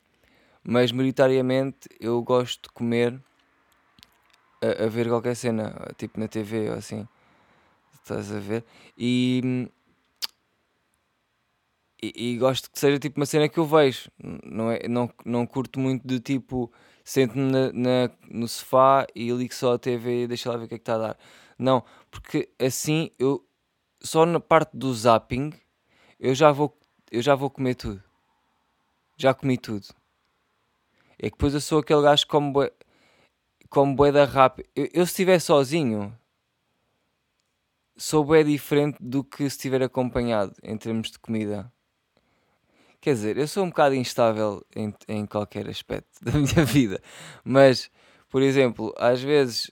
Mas 0.64 0.92
maioritariamente 0.92 1.88
eu 2.00 2.22
gosto 2.22 2.64
de 2.64 2.70
comer 2.74 3.20
a, 4.62 4.86
a 4.86 4.88
ver 4.88 5.08
qualquer 5.08 5.36
cena, 5.36 5.74
tipo 5.98 6.20
na 6.20 6.28
TV 6.28 6.70
ou 6.70 6.76
assim. 6.76 7.08
Estás 7.94 8.32
a 8.32 8.40
ver? 8.40 8.64
E, 8.98 9.70
e, 12.02 12.34
e, 12.34 12.38
gosto 12.38 12.70
que 12.72 12.80
seja 12.80 13.00
tipo 13.00 13.20
uma 13.20 13.26
cena 13.26 13.50
que 13.50 13.58
eu 13.58 13.66
vejo. 13.66 14.10
Não, 14.44 14.72
é, 14.72 14.88
não, 14.88 15.10
não 15.26 15.46
curto 15.46 15.80
muito 15.80 16.08
de 16.08 16.20
tipo 16.20 16.72
sento-me 17.04 17.50
na, 17.52 17.72
na, 17.72 18.12
no 18.30 18.48
sofá 18.48 19.08
e 19.16 19.32
ligo 19.32 19.54
só 19.54 19.74
a 19.74 19.80
TV 19.80 20.24
e 20.24 20.28
deixa 20.28 20.52
lá 20.52 20.58
ver 20.58 20.66
o 20.66 20.68
que 20.68 20.76
é 20.76 20.78
que 20.78 20.82
está 20.82 20.96
a 20.96 20.98
dar. 20.98 21.18
Não, 21.58 21.84
porque 22.12 22.50
assim 22.60 23.10
eu 23.18 23.46
só 24.02 24.26
na 24.26 24.40
parte 24.40 24.76
do 24.76 24.94
zapping 24.94 25.54
eu 26.20 26.36
já 26.36 26.52
vou 26.52 26.78
eu 27.12 27.22
já 27.22 27.36
vou 27.36 27.50
comer 27.50 27.76
tudo. 27.76 28.04
Já 29.18 29.34
comi 29.34 29.58
tudo. 29.58 29.88
É 31.20 31.30
que 31.30 31.32
depois 31.32 31.54
eu 31.54 31.62
sou 31.62 31.80
aquele 31.80 32.04
gajo 32.04 32.24
que 32.24 32.30
come 32.30 32.52
bué, 32.52 32.72
come 33.70 33.96
bué 33.96 34.12
da. 34.12 34.26
Eu, 34.76 34.90
eu 34.94 35.06
se 35.06 35.12
estiver 35.12 35.40
sozinho 35.40 36.18
sou 37.98 38.24
bem 38.24 38.46
diferente 38.46 38.98
do 39.02 39.24
que 39.24 39.38
se 39.50 39.58
estiver 39.58 39.82
acompanhado 39.82 40.54
em 40.62 40.78
termos 40.78 41.10
de 41.10 41.18
comida. 41.18 41.72
Quer 43.02 43.14
dizer, 43.14 43.38
eu 43.38 43.48
sou 43.48 43.64
um 43.64 43.70
bocado 43.70 43.96
instável 43.96 44.64
em, 44.76 44.94
em 45.08 45.26
qualquer 45.26 45.68
aspecto 45.68 46.10
da 46.24 46.34
minha 46.34 46.64
vida, 46.66 47.02
mas, 47.44 47.90
por 48.30 48.42
exemplo, 48.42 48.94
às 48.98 49.22
vezes, 49.22 49.72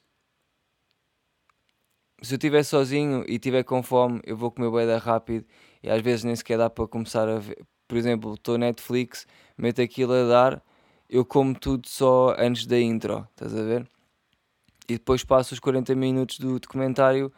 se 2.21 2.33
eu 2.33 2.37
estiver 2.37 2.63
sozinho 2.63 3.23
e 3.27 3.33
estiver 3.33 3.63
com 3.63 3.83
fome, 3.83 4.21
eu 4.25 4.35
vou 4.35 4.51
comer 4.51 4.71
bem 4.71 4.97
rápido 4.97 5.45
e 5.85 5.89
às 5.91 6.01
vezes 6.01 6.23
nem 6.23 6.35
sequer 6.35 6.57
dá 6.57 6.67
para 6.67 6.87
começar 6.87 7.29
a 7.29 7.37
ver. 7.37 7.63
Por 7.87 7.95
exemplo, 7.95 8.33
estou 8.33 8.57
Netflix, 8.57 9.27
meto 9.55 9.83
aquilo 9.83 10.13
a 10.13 10.27
dar, 10.27 10.63
eu 11.07 11.23
como 11.23 11.53
tudo 11.53 11.87
só 11.87 12.35
antes 12.39 12.65
da 12.65 12.79
intro, 12.79 13.27
estás 13.29 13.55
a 13.55 13.61
ver? 13.61 13.87
E 14.89 14.93
depois 14.93 15.23
passo 15.23 15.53
os 15.53 15.59
40 15.59 15.93
minutos 15.93 16.39
do 16.39 16.59
documentário 16.59 17.31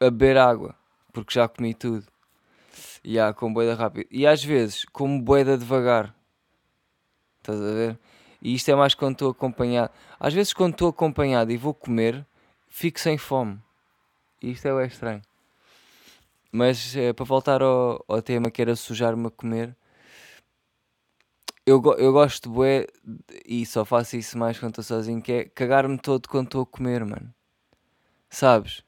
a 0.00 0.06
beber 0.06 0.36
água, 0.36 0.74
porque 1.12 1.34
já 1.34 1.46
comi 1.46 1.72
tudo. 1.72 2.04
E 3.04 3.20
há 3.20 3.32
com 3.32 3.52
boeda 3.52 3.76
rápido. 3.76 4.08
E 4.10 4.26
às 4.26 4.42
vezes 4.42 4.84
como 4.86 5.22
boeda 5.22 5.56
devagar. 5.56 6.12
Estás 7.38 7.60
a 7.60 7.72
ver? 7.72 7.98
E 8.42 8.54
isto 8.54 8.68
é 8.72 8.74
mais 8.74 8.92
quando 8.92 9.12
estou 9.12 9.30
acompanhado. 9.30 9.92
Às 10.18 10.34
vezes 10.34 10.52
quando 10.52 10.72
estou 10.72 10.88
acompanhado 10.88 11.52
e 11.52 11.56
vou 11.56 11.74
comer, 11.74 12.26
fico 12.66 12.98
sem 12.98 13.16
fome. 13.16 13.60
E 14.42 14.50
isto 14.50 14.66
é 14.66 14.74
o 14.74 14.80
estranho. 14.80 15.22
Mas 16.54 16.94
é, 16.94 17.12
para 17.12 17.24
voltar 17.24 17.62
ao, 17.62 18.04
ao 18.06 18.22
tema 18.22 18.48
que 18.48 18.62
era 18.62 18.76
sujar-me 18.76 19.26
a 19.26 19.30
comer, 19.30 19.76
eu, 21.66 21.82
eu 21.98 22.12
gosto 22.12 22.48
de 22.48 22.54
bué, 22.54 22.86
e 23.44 23.66
só 23.66 23.84
faço 23.84 24.16
isso 24.16 24.38
mais 24.38 24.58
quando 24.58 24.70
estou 24.70 24.84
sozinho, 24.84 25.20
que 25.20 25.32
é 25.32 25.44
cagar-me 25.46 25.98
todo 25.98 26.28
quando 26.28 26.46
estou 26.46 26.62
a 26.62 26.66
comer, 26.66 27.04
mano. 27.04 27.34
Sabes? 28.30 28.84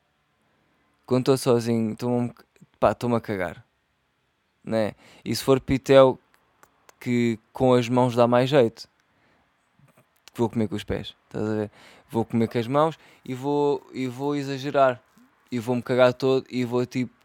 quando 1.07 1.23
estou 1.23 1.39
sozinho, 1.39 1.93
estou-me 1.93 3.17
a 3.17 3.21
cagar. 3.21 3.65
Né? 4.65 4.95
E 5.25 5.35
se 5.35 5.43
for 5.43 5.61
pitel 5.61 6.19
que 7.01 7.39
com 7.53 7.75
as 7.75 7.89
mãos 7.89 8.15
dá 8.15 8.27
mais 8.27 8.51
jeito, 8.51 8.89
vou 10.35 10.51
comer 10.51 10.69
com 10.69 10.75
os 10.75 10.85
pés. 10.85 11.17
Estás 11.27 11.49
a 11.49 11.55
ver? 11.55 11.71
Vou 12.11 12.25
comer 12.25 12.49
com 12.49 12.59
as 12.59 12.67
mãos 12.67 12.99
e 13.25 13.35
vou, 13.35 13.85
e 13.93 14.07
vou 14.07 14.35
exagerar. 14.35 15.01
E 15.51 15.61
vou-me 15.61 15.83
cagar 15.83 16.13
todo 16.13 16.45
e 16.51 16.65
vou 16.65 16.85
tipo 16.85 17.16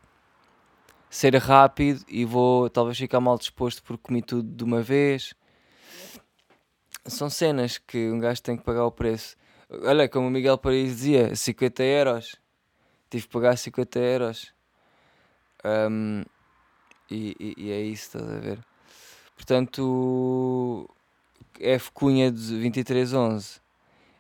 ser 1.11 1.35
rápido 1.35 2.05
e 2.07 2.23
vou 2.23 2.69
talvez 2.69 2.97
ficar 2.97 3.19
mal 3.19 3.37
disposto 3.37 3.83
porque 3.83 4.01
comi 4.01 4.21
tudo 4.21 4.49
de 4.49 4.63
uma 4.63 4.81
vez. 4.81 5.33
São 7.05 7.29
cenas 7.29 7.77
que 7.77 8.09
um 8.09 8.17
gajo 8.17 8.41
tem 8.41 8.55
que 8.55 8.63
pagar 8.63 8.85
o 8.85 8.91
preço. 8.91 9.35
Olha, 9.83 10.07
como 10.07 10.27
o 10.27 10.31
Miguel 10.31 10.57
Paris 10.57 10.95
dizia, 10.95 11.35
50 11.35 11.83
euros 11.83 12.41
tive 13.09 13.27
que 13.27 13.33
pagar 13.33 13.57
50 13.57 13.99
euros. 13.99 14.53
Um, 15.65 16.23
e, 17.09 17.35
e, 17.37 17.65
e, 17.65 17.71
é 17.71 17.81
isso, 17.81 18.17
estás 18.17 18.31
a 18.31 18.39
ver? 18.39 18.59
Portanto, 19.35 20.89
F 21.59 21.91
Cunha 21.91 22.31
de 22.31 22.37
2311, 22.37 23.59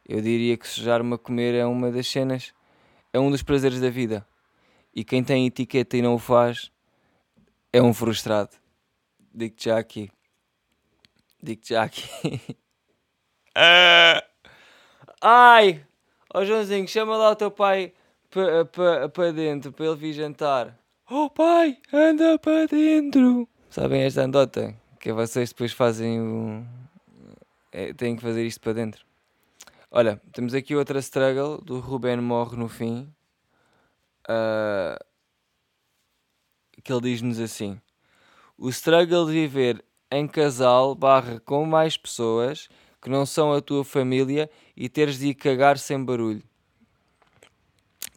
eu 0.07 0.21
diria 0.21 0.57
que 0.57 0.67
sujar-me 0.67 1.13
a 1.13 1.17
comer 1.17 1.55
é 1.55 1.65
uma 1.65 1.89
das 1.89 2.05
cenas, 2.05 2.53
é 3.13 3.19
um 3.19 3.31
dos 3.31 3.41
prazeres 3.41 3.79
da 3.79 3.89
vida. 3.89 4.27
E 4.93 5.05
quem 5.05 5.23
tem 5.23 5.47
etiqueta 5.47 5.95
e 5.95 6.01
não 6.01 6.15
o 6.15 6.19
faz 6.19 6.69
é 7.73 7.81
um 7.81 7.93
frustrado. 7.93 8.51
Digo-te 9.33 9.65
já 9.65 9.77
aqui. 9.77 10.11
Digo-te 11.41 11.69
já 11.69 11.83
aqui. 11.83 12.09
ah. 13.55 14.23
Ai! 15.21 15.85
Ó 16.33 16.39
oh, 16.39 16.45
Joãozinho, 16.45 16.87
chama 16.87 17.15
lá 17.15 17.29
o 17.29 17.35
teu 17.35 17.51
pai 17.51 17.93
para 18.29 18.65
pa, 18.65 19.09
pa 19.09 19.31
dentro 19.31 19.71
para 19.71 19.85
ele 19.85 19.95
vir 19.95 20.13
jantar. 20.13 20.75
Oh 21.09 21.29
pai, 21.29 21.77
anda 21.93 22.39
para 22.39 22.65
dentro. 22.65 23.47
Sabem 23.69 24.01
esta 24.03 24.23
andota? 24.23 24.73
Que 24.99 25.11
vocês 25.11 25.49
depois 25.49 25.73
fazem 25.73 26.21
o. 26.21 26.65
É, 27.71 27.93
têm 27.93 28.15
que 28.15 28.21
fazer 28.21 28.45
isto 28.45 28.61
para 28.61 28.73
dentro. 28.73 29.05
Olha, 29.91 30.21
temos 30.31 30.53
aqui 30.53 30.75
outra 30.75 30.99
struggle 30.99 31.59
do 31.61 31.79
Ruben 31.79 32.21
Morre 32.21 32.57
no 32.57 32.69
fim. 32.69 33.13
Uh, 34.27 34.97
que 36.81 36.91
ele 36.91 37.01
diz-nos 37.01 37.39
assim: 37.39 37.79
O 38.57 38.69
struggle 38.69 39.25
de 39.25 39.33
viver 39.33 39.83
em 40.11 40.27
casal 40.27 40.93
barra 40.93 41.39
com 41.39 41.65
mais 41.65 41.95
pessoas 41.95 42.67
que 43.01 43.09
não 43.09 43.25
são 43.25 43.53
a 43.53 43.61
tua 43.61 43.83
família 43.83 44.49
e 44.75 44.87
teres 44.87 45.17
de 45.17 45.29
ir 45.29 45.35
cagar 45.35 45.77
sem 45.77 46.03
barulho. 46.03 46.43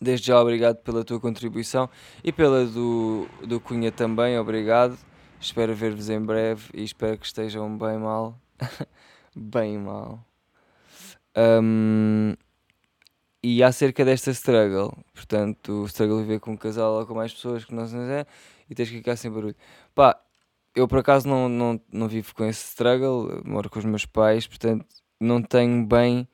Desde 0.00 0.26
já, 0.26 0.40
obrigado 0.40 0.76
pela 0.82 1.04
tua 1.04 1.18
contribuição 1.18 1.88
e 2.22 2.30
pela 2.30 2.66
do, 2.66 3.26
do 3.46 3.60
Cunha 3.60 3.90
também, 3.90 4.38
obrigado. 4.38 4.98
Espero 5.40 5.74
ver-vos 5.74 6.10
em 6.10 6.20
breve 6.20 6.68
e 6.74 6.82
espero 6.82 7.16
que 7.16 7.26
estejam 7.26 7.78
bem 7.78 7.98
mal. 7.98 8.38
bem 9.34 9.78
mal. 9.78 10.24
Um, 11.36 12.34
e 13.42 13.62
acerca 13.62 14.04
desta 14.04 14.30
struggle, 14.30 14.96
portanto, 15.12 15.82
o 15.82 15.86
struggle 15.86 16.18
viver 16.18 16.40
com 16.40 16.52
um 16.52 16.56
casal 16.56 16.94
ou 16.94 17.06
com 17.06 17.14
mais 17.14 17.32
pessoas 17.32 17.64
que 17.64 17.74
não 17.74 17.86
se 17.86 17.96
é 17.96 18.26
e 18.68 18.74
tens 18.74 18.90
que 18.90 18.96
ficar 18.98 19.16
sem 19.16 19.30
barulho. 19.30 19.56
Pá, 19.94 20.18
eu 20.74 20.88
por 20.88 20.98
acaso 20.98 21.28
não, 21.28 21.48
não, 21.48 21.80
não 21.92 22.08
vivo 22.08 22.34
com 22.34 22.44
esse 22.44 22.68
struggle, 22.68 23.42
moro 23.44 23.70
com 23.70 23.78
os 23.78 23.84
meus 23.84 24.06
pais, 24.06 24.46
portanto, 24.46 24.86
não 25.20 25.42
tenho 25.42 25.86
bem, 25.86 26.28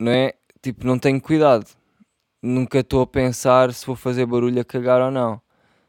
não 0.00 0.12
é? 0.12 0.34
Tipo, 0.62 0.86
não 0.86 0.98
tenho 0.98 1.20
cuidado 1.20 1.66
nunca 2.44 2.80
estou 2.80 3.00
a 3.00 3.06
pensar 3.06 3.72
se 3.72 3.86
vou 3.86 3.96
fazer 3.96 4.26
barulho 4.26 4.60
a 4.60 4.64
cagar 4.64 5.00
ou 5.00 5.10
não. 5.10 5.40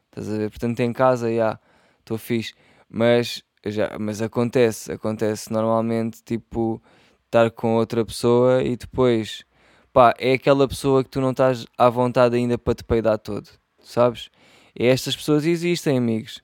Estás 0.06 0.32
a 0.32 0.38
ver? 0.38 0.50
Portanto, 0.50 0.80
em 0.80 0.92
casa, 0.92 1.32
já, 1.32 1.60
estou 2.00 2.16
fixe. 2.16 2.54
Mas, 2.88 3.42
já, 3.64 3.96
mas 4.00 4.22
acontece, 4.22 4.92
acontece 4.92 5.52
normalmente, 5.52 6.22
tipo, 6.24 6.82
estar 7.26 7.50
com 7.50 7.74
outra 7.76 8.04
pessoa 8.04 8.62
e 8.62 8.76
depois, 8.76 9.44
pá, 9.92 10.14
é 10.18 10.32
aquela 10.32 10.66
pessoa 10.66 11.04
que 11.04 11.10
tu 11.10 11.20
não 11.20 11.32
estás 11.32 11.66
à 11.76 11.90
vontade 11.90 12.36
ainda 12.36 12.56
para 12.56 12.74
te 12.74 12.84
peidar 12.84 13.18
todo, 13.18 13.50
sabes? 13.80 14.30
Estas 14.78 15.16
pessoas 15.16 15.44
existem, 15.46 15.98
amigos. 15.98 16.42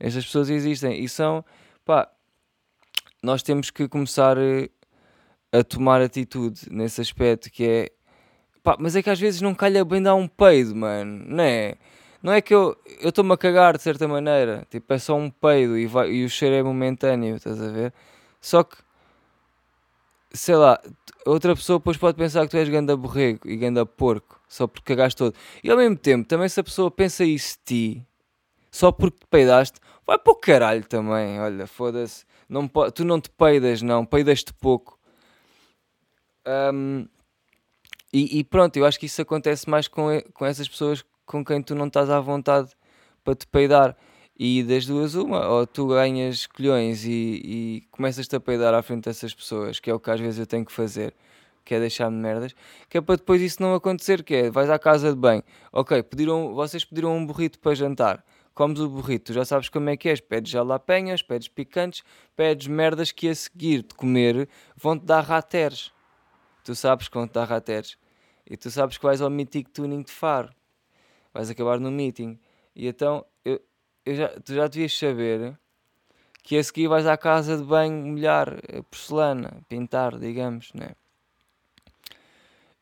Estas 0.00 0.24
pessoas 0.24 0.50
existem 0.50 1.02
e 1.02 1.08
são, 1.08 1.44
pá, 1.84 2.10
nós 3.22 3.42
temos 3.42 3.70
que 3.70 3.88
começar 3.88 4.36
eh, 4.38 4.68
a 5.52 5.62
tomar 5.62 6.00
atitude 6.00 6.62
nesse 6.70 7.00
aspecto 7.00 7.50
que 7.50 7.64
é 7.64 7.92
Pá, 8.64 8.76
mas 8.80 8.96
é 8.96 9.02
que 9.02 9.10
às 9.10 9.20
vezes 9.20 9.42
não 9.42 9.54
calha 9.54 9.84
bem 9.84 10.00
dar 10.02 10.14
um 10.14 10.26
peido, 10.26 10.74
mano, 10.74 11.22
não 11.28 11.44
é? 11.44 11.74
Não 12.22 12.32
é 12.32 12.40
que 12.40 12.54
eu 12.54 12.74
estou-me 13.02 13.34
a 13.34 13.36
cagar 13.36 13.76
de 13.76 13.82
certa 13.82 14.08
maneira, 14.08 14.66
tipo, 14.70 14.90
é 14.94 14.98
só 14.98 15.14
um 15.14 15.28
peido 15.30 15.76
e, 15.78 15.86
vai, 15.86 16.10
e 16.10 16.24
o 16.24 16.30
cheiro 16.30 16.54
é 16.56 16.62
momentâneo, 16.62 17.36
estás 17.36 17.60
a 17.60 17.68
ver? 17.68 17.92
Só 18.40 18.64
que, 18.64 18.78
sei 20.32 20.56
lá, 20.56 20.80
outra 21.26 21.54
pessoa 21.54 21.78
depois 21.78 21.98
pode 21.98 22.16
pensar 22.16 22.46
que 22.46 22.52
tu 22.52 22.56
és 22.56 22.68
ganda 22.70 22.96
borrego 22.96 23.46
e 23.46 23.54
ganda 23.54 23.84
porco, 23.84 24.40
só 24.54 24.68
porque 24.68 24.94
cagaste 24.94 25.18
todo. 25.18 25.34
E 25.64 25.70
ao 25.70 25.76
mesmo 25.76 25.96
tempo, 25.96 26.28
também 26.28 26.48
se 26.48 26.60
a 26.60 26.62
pessoa 26.62 26.88
pensa 26.88 27.24
isso 27.24 27.58
de 27.58 27.64
ti, 27.64 28.06
só 28.70 28.92
porque 28.92 29.18
te 29.18 29.26
peidaste, 29.26 29.80
vai 30.06 30.16
para 30.16 30.32
o 30.32 30.36
caralho 30.36 30.86
também, 30.86 31.40
olha, 31.40 31.66
foda-se. 31.66 32.24
Tu 32.94 33.04
não 33.04 33.20
te 33.20 33.30
peidas, 33.30 33.82
não, 33.82 34.06
peidas-te 34.06 34.54
pouco. 34.54 34.96
Um, 36.46 37.08
e, 38.12 38.38
e, 38.38 38.44
pronto, 38.44 38.76
eu 38.76 38.86
acho 38.86 39.00
que 39.00 39.06
isso 39.06 39.20
acontece 39.20 39.68
mais 39.68 39.88
com, 39.88 40.22
com 40.32 40.46
essas 40.46 40.68
pessoas 40.68 41.04
com 41.26 41.44
quem 41.44 41.60
tu 41.60 41.74
não 41.74 41.88
estás 41.88 42.08
à 42.08 42.20
vontade 42.20 42.70
para 43.24 43.34
te 43.34 43.48
peidar. 43.48 43.96
E 44.38 44.62
das 44.62 44.86
duas, 44.86 45.16
uma, 45.16 45.48
ou 45.48 45.66
tu 45.66 45.88
ganhas 45.88 46.46
colhões 46.46 47.04
e, 47.04 47.10
e 47.10 47.82
começas-te 47.90 48.36
a 48.36 48.40
peidar 48.40 48.72
à 48.72 48.82
frente 48.82 49.06
dessas 49.06 49.34
pessoas, 49.34 49.80
que 49.80 49.90
é 49.90 49.94
o 49.94 49.98
que 49.98 50.10
às 50.12 50.20
vezes 50.20 50.38
eu 50.38 50.46
tenho 50.46 50.64
que 50.64 50.72
fazer, 50.72 51.12
que 51.64 51.74
é 51.74 51.80
deixar-me 51.80 52.16
merdas, 52.16 52.54
que 52.88 52.98
é 52.98 53.00
para 53.00 53.16
depois 53.16 53.40
isso 53.40 53.62
não 53.62 53.74
acontecer, 53.74 54.22
que 54.22 54.34
é, 54.34 54.50
vais 54.50 54.68
à 54.68 54.78
casa 54.78 55.12
de 55.12 55.18
bem, 55.18 55.42
ok, 55.72 56.02
pediram, 56.02 56.54
vocês 56.54 56.84
pediram 56.84 57.16
um 57.16 57.26
burrito 57.26 57.58
para 57.58 57.74
jantar, 57.74 58.24
comes 58.54 58.78
o 58.80 58.88
burrito, 58.88 59.32
já 59.32 59.44
sabes 59.44 59.68
como 59.68 59.90
é 59.90 59.96
que 59.96 60.08
és, 60.08 60.20
pedes 60.20 60.50
jalapenhas, 60.50 61.22
pedes 61.22 61.48
picantes, 61.48 62.02
pedes 62.36 62.66
merdas 62.66 63.10
que 63.10 63.28
a 63.28 63.34
seguir 63.34 63.82
de 63.82 63.94
comer 63.94 64.48
vão-te 64.76 65.04
dar 65.04 65.22
rateres. 65.22 65.92
Tu 66.64 66.74
sabes 66.74 67.08
que 67.08 67.14
vão-te 67.14 67.32
dar 67.32 67.44
rateres. 67.44 67.98
E 68.48 68.56
tu 68.56 68.70
sabes 68.70 68.96
que 68.96 69.04
vais 69.04 69.20
ao 69.20 69.28
Mythic 69.28 69.70
Tuning 69.70 70.02
de 70.02 70.10
Faro. 70.10 70.50
Vais 71.32 71.50
acabar 71.50 71.80
no 71.80 71.90
meeting. 71.90 72.38
E 72.74 72.86
então, 72.86 73.24
eu, 73.44 73.60
eu 74.06 74.14
já, 74.14 74.28
tu 74.28 74.54
já 74.54 74.66
devias 74.66 74.96
saber 74.96 75.58
que 76.42 76.56
a 76.56 76.62
seguir 76.62 76.88
vais 76.88 77.06
à 77.06 77.16
casa 77.16 77.56
de 77.56 77.64
banho 77.64 78.06
molhar 78.06 78.48
a 78.48 78.82
porcelana, 78.82 79.62
pintar, 79.68 80.18
digamos, 80.18 80.72
né? 80.74 80.90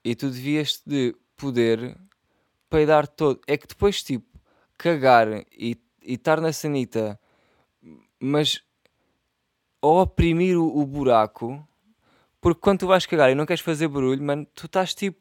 E 0.05 0.15
tu 0.15 0.31
devias 0.31 0.83
de 0.87 1.15
poder 1.37 1.97
peidar 2.69 3.07
todo. 3.07 3.41
É 3.47 3.57
que 3.57 3.67
depois, 3.67 4.03
tipo, 4.03 4.27
cagar 4.77 5.29
e 5.53 5.79
estar 6.03 6.41
na 6.41 6.53
sanita, 6.53 7.19
mas 8.19 8.63
ou 9.81 10.01
oprimir 10.01 10.57
o, 10.57 10.79
o, 10.79 10.87
buraco, 10.87 11.67
porque 12.41 12.61
quando 12.61 12.81
tu 12.81 12.87
vais 12.87 13.05
cagar 13.05 13.31
e 13.31 13.35
não 13.35 13.47
queres 13.47 13.61
fazer 13.61 13.89
barulho, 13.89 14.23
mano, 14.23 14.47
tu 14.55 14.67
estás 14.67 14.95
tipo. 14.95 15.21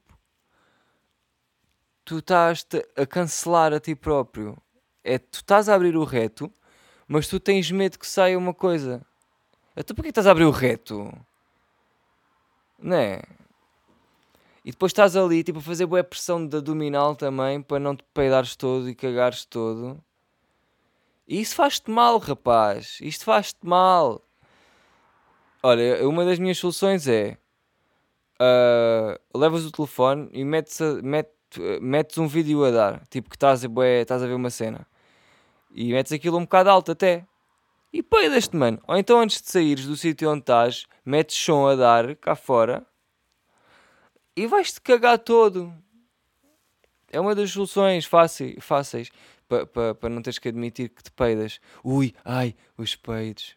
Tu 2.06 2.20
estás 2.20 2.66
a 2.96 3.06
cancelar 3.06 3.74
a 3.74 3.80
ti 3.80 3.96
próprio. 3.96 4.58
É, 5.04 5.18
tu 5.18 5.36
estás 5.36 5.70
a 5.70 5.76
abrir 5.76 5.96
o 5.96 6.04
reto, 6.04 6.52
mas 7.08 7.28
tu 7.28 7.40
tens 7.40 7.70
medo 7.72 7.98
que 8.00 8.08
saia 8.08 8.38
uma 8.38 8.54
coisa. 8.54 9.06
Então 9.76 9.96
porquê 9.96 10.10
estás 10.10 10.28
a 10.28 10.32
abrir 10.32 10.46
o 10.46 10.52
reto? 10.52 11.12
Não 12.80 12.98
é? 12.98 13.22
E 14.64 14.72
depois 14.72 14.92
estás 14.92 15.16
ali, 15.16 15.44
tipo, 15.44 15.60
a 15.60 15.62
fazer 15.62 15.88
boa 15.88 16.04
pressão 16.04 16.46
da 16.46 16.60
abdominal 16.60 17.16
também, 17.16 17.62
para 17.62 17.80
não 17.80 17.96
te 17.96 18.04
peidares 18.14 18.56
todo 18.56 18.88
e 18.90 18.96
cagares 18.96 19.44
todo. 19.44 20.00
E 21.28 21.42
isso 21.42 21.56
faz-te 21.56 21.90
mal, 21.90 22.20
rapaz. 22.20 23.00
Isto 23.02 23.26
faz-te 23.26 23.66
mal. 23.66 24.22
Olha, 25.64 26.08
uma 26.08 26.26
das 26.26 26.38
minhas 26.38 26.58
soluções 26.58 27.08
é... 27.08 27.38
Uh, 28.40 29.38
levas 29.38 29.66
o 29.66 29.72
telefone 29.72 30.28
e 30.34 30.44
metes, 30.44 30.82
a, 30.82 31.02
met, 31.02 31.30
metes 31.80 32.18
um 32.18 32.28
vídeo 32.28 32.64
a 32.64 32.72
dar. 32.72 33.08
Tipo, 33.08 33.30
que 33.30 33.36
estás 33.36 33.64
a, 33.64 33.68
bué, 33.68 34.02
estás 34.02 34.22
a 34.22 34.28
ver 34.28 34.34
uma 34.34 34.50
cena. 34.50 34.86
E 35.72 35.92
metes 35.92 36.12
aquilo 36.12 36.38
um 36.38 36.42
bocado 36.42 36.70
alto 36.70 36.92
até. 36.92 37.26
E 37.94 38.04
peidas-te, 38.04 38.56
mano. 38.56 38.80
Ou 38.88 38.96
então 38.98 39.20
antes 39.20 39.42
de 39.42 39.50
saíres 39.50 39.86
do 39.86 39.96
sítio 39.96 40.30
onde 40.30 40.42
estás, 40.42 40.86
metes 41.06 41.36
som 41.36 41.68
a 41.68 41.76
dar 41.76 42.16
cá 42.16 42.36
fora 42.36 42.86
e 44.36 44.48
vais-te 44.48 44.80
cagar 44.82 45.20
todo. 45.20 45.74
É 47.12 47.20
uma 47.20 47.36
das 47.36 47.52
soluções 47.52 48.06
fáceis, 48.06 49.10
para 49.48 49.66
pa, 49.66 49.96
pa 49.96 50.10
não 50.10 50.22
teres 50.22 50.40
que 50.40 50.48
admitir 50.48 50.90
que 50.90 51.04
te 51.04 51.12
peidas. 51.12 51.60
Ui, 51.84 52.14
ai, 52.24 52.56
os 52.78 52.96
peidos. 52.96 53.56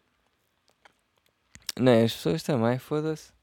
Não, 1.77 2.03
as 2.03 2.13
pessoas 2.13 2.43
também, 2.43 2.77
foda-se. 2.79 3.33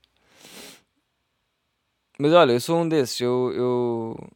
Mas 2.19 2.33
olha, 2.33 2.53
eu 2.53 2.61
sou 2.61 2.79
um 2.81 2.89
desses. 2.89 3.21
Eu, 3.21 3.53
eu, 3.55 4.31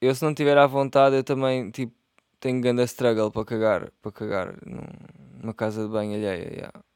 eu 0.00 0.14
se 0.14 0.24
não 0.24 0.34
tiver 0.34 0.58
à 0.58 0.66
vontade, 0.66 1.16
eu 1.16 1.24
também 1.24 1.70
tipo, 1.70 1.94
tenho 2.40 2.60
grande 2.60 2.82
struggle 2.84 3.30
para 3.30 3.44
cagar, 3.44 3.90
para 4.02 4.12
cagar 4.12 4.54
numa 4.66 5.54
casa 5.54 5.82
de 5.84 5.88
banho 5.88 6.14
alheia. 6.14 6.52
Yeah. 6.52 6.87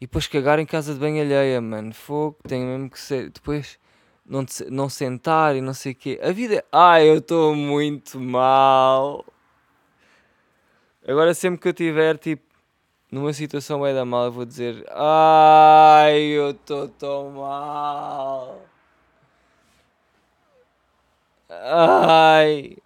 E 0.00 0.06
depois 0.06 0.26
cagar 0.26 0.58
em 0.58 0.64
casa 0.64 0.94
de 0.94 0.98
banho 0.98 1.20
alheia, 1.22 1.60
mano. 1.60 1.92
Fogo, 1.92 2.38
tem 2.48 2.64
mesmo 2.64 2.88
que 2.88 2.98
ser. 2.98 3.30
Depois 3.30 3.78
não, 4.24 4.46
não 4.70 4.88
sentar 4.88 5.54
e 5.54 5.60
não 5.60 5.74
sei 5.74 5.92
o 5.92 5.94
quê. 5.94 6.18
A 6.22 6.32
vida. 6.32 6.64
Ai, 6.72 7.08
eu 7.08 7.18
estou 7.18 7.54
muito 7.54 8.18
mal. 8.18 9.26
Agora, 11.06 11.34
sempre 11.34 11.60
que 11.60 11.68
eu 11.68 11.72
tiver, 11.74 12.16
tipo, 12.18 12.42
numa 13.12 13.32
situação 13.32 13.82
bem 13.82 13.94
da 13.94 14.04
mal, 14.04 14.26
eu 14.26 14.32
vou 14.32 14.44
dizer: 14.46 14.84
Ai, 14.90 16.18
eu 16.18 16.50
estou 16.50 16.88
tão 16.88 17.30
mal. 17.32 18.62
Ai. 21.48 22.76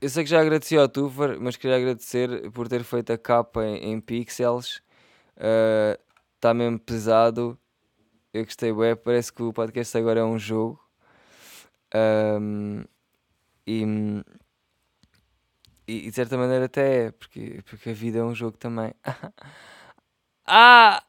Eu 0.00 0.10
sei 0.10 0.24
que 0.24 0.30
já 0.30 0.40
agradeci 0.40 0.76
ao 0.76 0.88
Tufer, 0.88 1.40
mas 1.40 1.56
queria 1.56 1.76
agradecer 1.76 2.50
por 2.52 2.68
ter 2.68 2.84
feito 2.84 3.12
a 3.12 3.18
capa 3.18 3.64
em, 3.64 3.92
em 3.92 4.00
pixels. 4.00 4.82
Está 6.34 6.52
uh, 6.52 6.54
mesmo 6.54 6.78
pesado. 6.78 7.58
Eu 8.32 8.44
gostei 8.44 8.72
bem. 8.72 8.94
Parece 8.96 9.32
que 9.32 9.42
o 9.42 9.52
podcast 9.52 9.96
agora 9.96 10.20
é 10.20 10.24
um 10.24 10.38
jogo. 10.38 10.80
Um, 11.94 12.84
e, 13.66 13.84
e, 15.86 16.10
de 16.10 16.12
certa 16.12 16.36
maneira 16.36 16.66
até 16.66 17.06
é, 17.06 17.10
porque, 17.12 17.62
porque 17.64 17.90
a 17.90 17.94
vida 17.94 18.18
é 18.18 18.22
um 18.24 18.34
jogo 18.34 18.56
também. 18.58 18.92
ah! 20.46 21.02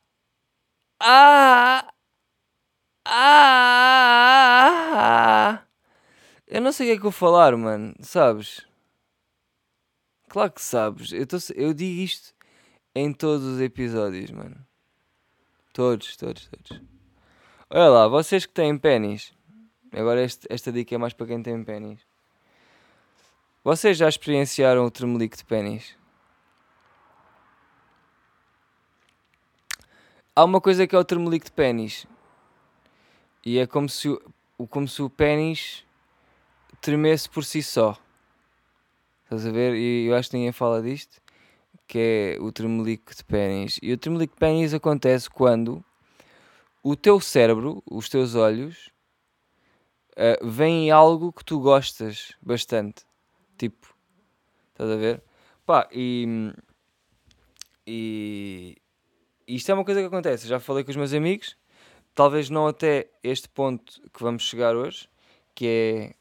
Ah! 1.00 1.88
Ah! 3.06 3.97
Eu 6.47 6.62
não 6.62 6.71
sei 6.71 6.88
o 6.88 6.89
que 6.89 6.93
é 6.93 6.97
que 6.97 7.04
vou 7.04 7.12
falar, 7.12 7.56
mano, 7.58 7.93
sabes? 8.02 8.66
Claro 10.30 10.52
que 10.52 10.62
sabes. 10.62 11.12
Eu, 11.12 11.26
tô, 11.26 11.38
eu 11.56 11.74
digo 11.74 12.02
isto 12.02 12.34
em 12.94 13.13
todos 13.13 13.46
os 13.46 13.62
episódios, 13.62 14.30
mano. 14.32 14.58
Todos, 15.74 16.18
todos, 16.18 16.48
todos. 16.48 16.82
Olha 17.70 17.90
lá, 17.90 18.08
vocês 18.08 18.46
que 18.46 18.54
têm 18.54 18.78
pênis. 18.78 19.34
Agora 19.92 20.24
este, 20.24 20.48
esta 20.50 20.72
dica 20.72 20.96
é 20.96 20.98
mais 20.98 21.13
para 21.13 21.28
quem 21.28 21.42
tem 21.42 21.63
pênis. 21.63 22.00
Vocês 23.63 23.98
já 23.98 24.08
experienciaram 24.08 24.86
o 24.86 24.92
tremelique 24.92 25.38
de 25.38 25.46
pênis? 25.46 25.96
Há 30.36 30.44
uma 30.44 30.62
coisa 30.62 30.86
que 30.88 30.96
é 30.96 31.00
o 31.00 31.04
tremelique 31.04 31.46
de 31.46 31.52
pênis. 31.52 32.06
E 33.46 33.60
é 33.60 33.68
como 33.68 33.90
se 33.90 34.10
o, 34.10 34.68
como 34.70 34.88
se 34.88 35.02
o 35.02 35.10
pênis 35.10 35.86
tremesse 36.82 37.30
por 37.30 37.44
si 37.44 37.62
só. 37.62 37.98
Estás 39.28 39.46
a 39.46 39.52
ver? 39.52 39.76
E 39.76 40.06
eu 40.06 40.16
acho 40.16 40.30
que 40.30 40.38
ninguém 40.38 40.54
fala 40.54 40.82
disto, 40.82 41.22
que 41.86 42.38
é 42.38 42.42
o 42.42 42.50
tremelique 42.50 43.13
de 43.13 43.26
pênis. 43.26 43.78
E 43.82 43.92
o 43.92 43.98
tremelique 43.98 44.34
de 44.34 44.40
pênis 44.40 44.74
acontece 44.74 45.30
quando 45.30 45.84
o 46.82 46.96
teu 46.96 47.20
cérebro, 47.20 47.84
os 47.92 48.08
teus 48.08 48.36
olhos, 48.36 48.90
uh, 50.13 50.48
veem 50.48 50.92
algo 50.92 51.34
que 51.34 51.44
tu 51.44 51.60
gostas 51.60 52.38
bastante. 52.42 53.04
Tipo, 53.58 53.94
estás 54.72 54.90
a 54.90 54.96
ver? 54.96 55.22
Pá, 55.66 55.90
e, 55.92 56.54
e 57.86 58.78
isto 59.46 59.70
é 59.70 59.74
uma 59.74 59.84
coisa 59.84 60.00
que 60.00 60.08
acontece. 60.08 60.48
Já 60.48 60.58
falei 60.58 60.86
com 60.86 60.92
os 60.92 60.96
meus 60.96 61.12
amigos, 61.12 61.58
talvez 62.16 62.50
não 62.50 62.66
até 62.66 63.10
este 63.22 63.50
ponto 63.50 64.02
que 64.10 64.24
vamos 64.24 64.44
chegar 64.44 64.74
hoje, 64.74 65.10
que 65.54 65.68
é 65.68 66.16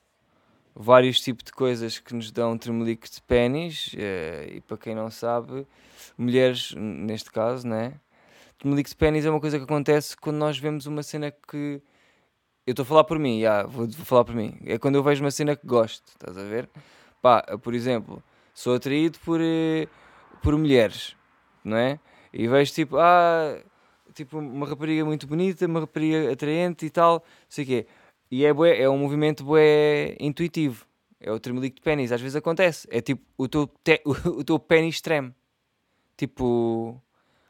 vários 0.79 1.21
tipos 1.21 1.43
de 1.43 1.53
coisas 1.53 1.99
que 1.99 2.15
nos 2.15 2.31
dão 2.31 2.59
tremelique 2.59 3.11
de 3.11 3.23
pênis, 3.23 3.95
uh, 3.95 4.53
e 4.53 4.61
para 4.61 4.77
quem 4.77 4.95
não 4.95 5.11
sabe, 5.11 5.67
mulheres, 6.19 6.75
neste 6.77 7.33
caso, 7.33 7.67
né? 7.67 7.95
Tremelique 8.59 8.91
de 8.91 8.97
pênis 8.97 9.25
é 9.25 9.31
uma 9.31 9.41
coisa 9.41 9.57
que 9.59 9.65
acontece 9.65 10.17
quando 10.17 10.37
nós 10.37 10.59
vemos 10.59 10.87
uma 10.87 11.03
cena 11.03 11.31
que. 11.31 11.81
Eu 12.67 12.73
estou 12.73 12.83
a 12.83 12.87
falar 12.87 13.05
por 13.05 13.19
mim, 13.19 13.39
yeah, 13.39 13.67
vou, 13.67 13.87
vou, 13.87 14.05
falar 14.05 14.25
por 14.25 14.35
mim. 14.35 14.59
É 14.67 14.77
quando 14.77 14.97
eu 14.97 15.03
vejo 15.03 15.23
uma 15.23 15.31
cena 15.31 15.55
que 15.55 15.67
gosto, 15.67 16.09
estás 16.09 16.37
a 16.37 16.43
ver? 16.43 16.69
Pá, 17.23 17.43
por 17.63 17.75
exemplo, 17.75 18.23
sou 18.53 18.75
atraído 18.75 19.19
por, 19.21 19.41
uh, 19.41 19.89
por 20.43 20.57
mulheres, 20.59 21.17
não 21.65 21.77
é? 21.77 21.99
E 22.33 22.49
vejo 22.49 22.73
tipo, 22.73 22.99
ah, 22.99 23.59
tipo 24.15 24.39
uma 24.39 24.67
rapariga 24.67 25.05
muito 25.05 25.27
bonita, 25.27 25.65
uma 25.65 25.81
rapariga 25.81 26.33
atraente 26.33 26.85
e 26.85 26.91
tal, 26.91 27.25
sei 27.49 27.65
o 27.65 27.67
quê 27.67 27.87
e 28.31 28.45
é, 28.45 28.53
bué, 28.53 28.81
é 28.81 28.89
um 28.89 28.99
movimento 28.99 29.45
bué 29.45 30.17
intuitivo. 30.19 30.87
É 31.21 31.33
o 31.33 31.41
tremelique 31.41 31.77
de 31.77 31.83
pênis. 31.83 32.13
Às 32.13 32.21
vezes 32.21 32.37
acontece. 32.37 32.87
É 32.91 33.01
tipo 33.01 33.23
o 33.37 33.49
teu, 33.49 33.67
te, 33.83 34.03
o, 34.05 34.45
teu 34.45 34.59
pênis 34.59 35.01
treme. 35.01 35.35
Tipo, 36.17 37.01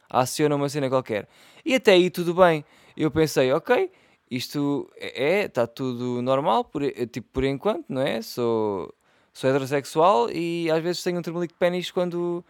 aciona 0.09 0.57
uma 0.57 0.69
cena 0.69 0.89
qualquer. 0.89 1.29
E 1.65 1.75
até 1.75 1.93
aí 1.93 2.11
tudo 2.11 2.35
bem. 2.35 2.65
Eu 2.97 3.11
pensei, 3.11 3.53
ok, 3.53 3.91
isto 4.31 4.91
é, 4.97 5.45
está 5.45 5.67
tudo 5.67 6.23
normal, 6.23 6.65
por, 6.65 6.83
tipo, 7.12 7.29
por 7.33 7.45
enquanto, 7.45 7.85
não 7.89 8.01
é? 8.01 8.23
Sou, 8.23 8.93
sou 9.33 9.51
heterossexual 9.51 10.31
e 10.31 10.71
às 10.71 10.83
vezes 10.83 11.03
tenho 11.03 11.19
um 11.19 11.23
tremelique 11.23 11.53
de 11.53 11.59
pênis 11.59 11.91
quando 11.91 12.45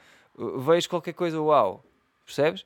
vejo 0.64 0.88
qualquer 0.88 1.14
coisa, 1.14 1.40
uau. 1.40 1.84
Percebes? 2.24 2.64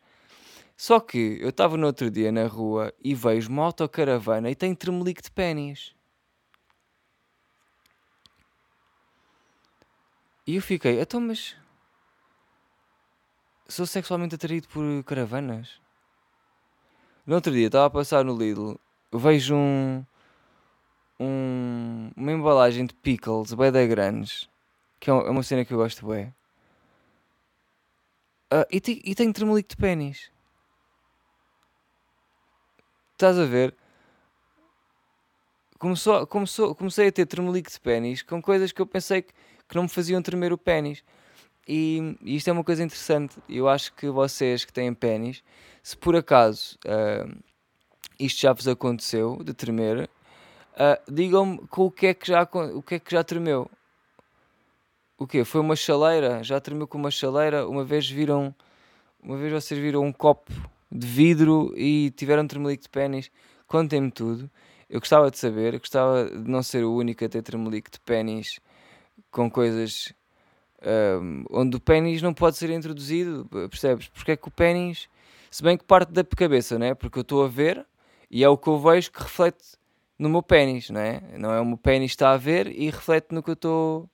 Só 0.80 0.98
que 0.98 1.36
eu 1.42 1.50
estava 1.50 1.76
no 1.76 1.86
outro 1.86 2.10
dia 2.10 2.32
na 2.32 2.46
rua 2.46 2.90
e 3.04 3.14
vejo 3.14 3.50
uma 3.50 3.64
autocaravana 3.64 4.50
e 4.50 4.54
tem 4.54 4.74
tremelique 4.74 5.20
de 5.20 5.30
pênis. 5.30 5.94
E 10.46 10.56
eu 10.56 10.62
fiquei, 10.62 10.98
então, 10.98 11.20
mas. 11.20 11.54
Sou 13.68 13.84
sexualmente 13.84 14.36
atraído 14.36 14.68
por 14.68 15.04
caravanas? 15.04 15.78
No 17.26 17.34
outro 17.34 17.52
dia 17.52 17.66
estava 17.66 17.84
a 17.84 17.90
passar 17.90 18.24
no 18.24 18.34
Lidl, 18.34 18.80
vejo 19.12 19.54
um. 19.54 20.02
um 21.20 22.10
uma 22.16 22.32
embalagem 22.32 22.86
de 22.86 22.94
pickles, 22.94 23.52
bem 23.52 23.70
da 23.70 23.84
grandes, 23.84 24.48
que 24.98 25.10
é, 25.10 25.12
é 25.12 25.30
uma 25.30 25.42
cena 25.42 25.62
que 25.62 25.74
eu 25.74 25.78
gosto 25.78 26.06
bem. 26.06 26.28
Uh, 28.50 28.62
ah, 28.62 28.66
e, 28.70 28.80
te, 28.80 29.02
e 29.04 29.14
tem 29.14 29.30
tremelique 29.30 29.68
de 29.68 29.76
pênis. 29.76 30.30
Estás 33.20 33.38
a 33.38 33.44
ver? 33.44 33.74
Começou, 35.78 36.26
começou, 36.26 36.74
comecei 36.74 37.09
a 37.09 37.12
ter 37.12 37.26
tremelico 37.26 37.70
de 37.70 37.78
pênis 37.78 38.22
com 38.22 38.40
coisas 38.40 38.72
que 38.72 38.80
eu 38.80 38.87
pensei 38.87 39.20
que, 39.20 39.35
que 39.68 39.76
não 39.76 39.83
me 39.83 39.90
faziam 39.90 40.22
tremer 40.22 40.54
o 40.54 40.56
pênis. 40.56 41.04
E, 41.68 42.16
e, 42.22 42.37
isto 42.37 42.48
é 42.48 42.52
uma 42.54 42.64
coisa 42.64 42.83
interessante. 42.83 43.37
Eu 43.46 43.68
acho 43.68 43.92
que 43.92 44.09
vocês 44.09 44.64
que 44.64 44.72
têm 44.72 44.94
pênis, 44.94 45.44
se 45.83 45.98
por 45.98 46.16
acaso 46.16 46.78
uh, 46.87 47.30
isto 48.18 48.40
já 48.40 48.54
vos 48.54 48.66
aconteceu 48.66 49.37
de 49.44 49.52
tremer, 49.52 50.09
uh, 50.76 51.12
digam-me 51.12 51.59
com 51.68 51.85
o 51.85 51.90
que 51.90 52.06
é 52.06 52.14
que 52.14 52.26
já 52.26 52.48
o 52.74 52.80
que 52.80 52.94
é 52.94 52.98
que 52.98 53.11
já 53.12 53.22
tremeu. 53.22 53.70
O 55.18 55.26
quê? 55.26 55.44
Foi 55.44 55.61
uma 55.61 55.76
chaleira? 55.76 56.42
Já 56.42 56.59
tremeu 56.59 56.88
com 56.88 56.96
uma 56.96 57.11
chaleira? 57.11 57.68
Uma 57.68 57.85
vez 57.85 58.09
viram 58.09 58.54
uma 59.22 59.37
vez 59.37 59.52
vocês 59.52 59.78
viram 59.78 60.02
um 60.04 60.11
copo 60.11 60.50
de 60.90 61.07
vidro 61.07 61.72
e 61.76 62.11
tiveram 62.11 62.46
tremelico 62.46 62.83
de 62.83 62.88
pênis? 62.88 63.31
Contem-me 63.66 64.11
tudo. 64.11 64.50
Eu 64.88 64.98
gostava 65.00 65.31
de 65.31 65.38
saber, 65.38 65.79
gostava 65.79 66.29
de 66.29 66.50
não 66.50 66.62
ser 66.62 66.85
o 66.85 66.94
único 66.94 67.24
a 67.24 67.29
ter 67.29 67.42
tremelico 67.42 67.90
de 67.90 68.00
pênis 68.00 68.59
com 69.31 69.50
coisas 69.50 70.12
um, 70.83 71.44
onde 71.50 71.76
o 71.76 71.81
pênis 71.81 72.22
não 72.22 72.33
pode 72.33 72.57
ser 72.57 72.70
introduzido, 72.70 73.46
percebes? 73.68 74.09
Porque 74.09 74.33
é 74.33 74.37
que 74.37 74.48
o 74.48 74.50
pênis, 74.50 75.09
se 75.50 75.62
bem 75.62 75.76
que 75.76 75.85
parte 75.85 76.11
da 76.12 76.24
cabeça, 76.24 76.79
né? 76.79 76.94
Porque 76.94 77.18
eu 77.18 77.22
estou 77.22 77.44
a 77.44 77.48
ver 77.48 77.87
e 78.31 78.42
é 78.42 78.48
o 78.48 78.57
que 78.57 78.68
eu 78.68 78.79
vejo 78.79 79.12
que 79.12 79.22
reflete 79.22 79.79
no 80.18 80.29
meu 80.29 80.42
pênis, 80.42 80.90
não 80.90 81.00
é? 81.00 81.22
Não 81.38 81.53
é 81.53 81.61
o 81.61 81.66
meu 81.66 81.76
pênis 81.76 82.12
está 82.12 82.33
a 82.33 82.37
ver 82.37 82.66
e 82.66 82.90
reflete 82.90 83.35
no 83.35 83.42
que 83.42 83.50
eu 83.50 83.55
estou, 83.55 84.09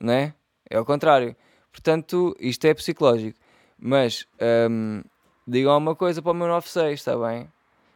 não 0.00 0.12
é? 0.12 0.34
É 0.68 0.76
ao 0.76 0.84
contrário. 0.84 1.36
Portanto, 1.70 2.36
isto 2.40 2.64
é 2.66 2.74
psicológico. 2.74 3.38
Mas 3.78 4.26
um, 4.70 5.02
digam 5.48 5.76
uma 5.76 5.96
coisa 5.96 6.20
para 6.20 6.32
o 6.32 6.34
meu 6.34 6.46
96, 6.46 7.00
está 7.00 7.16
bem? 7.16 7.50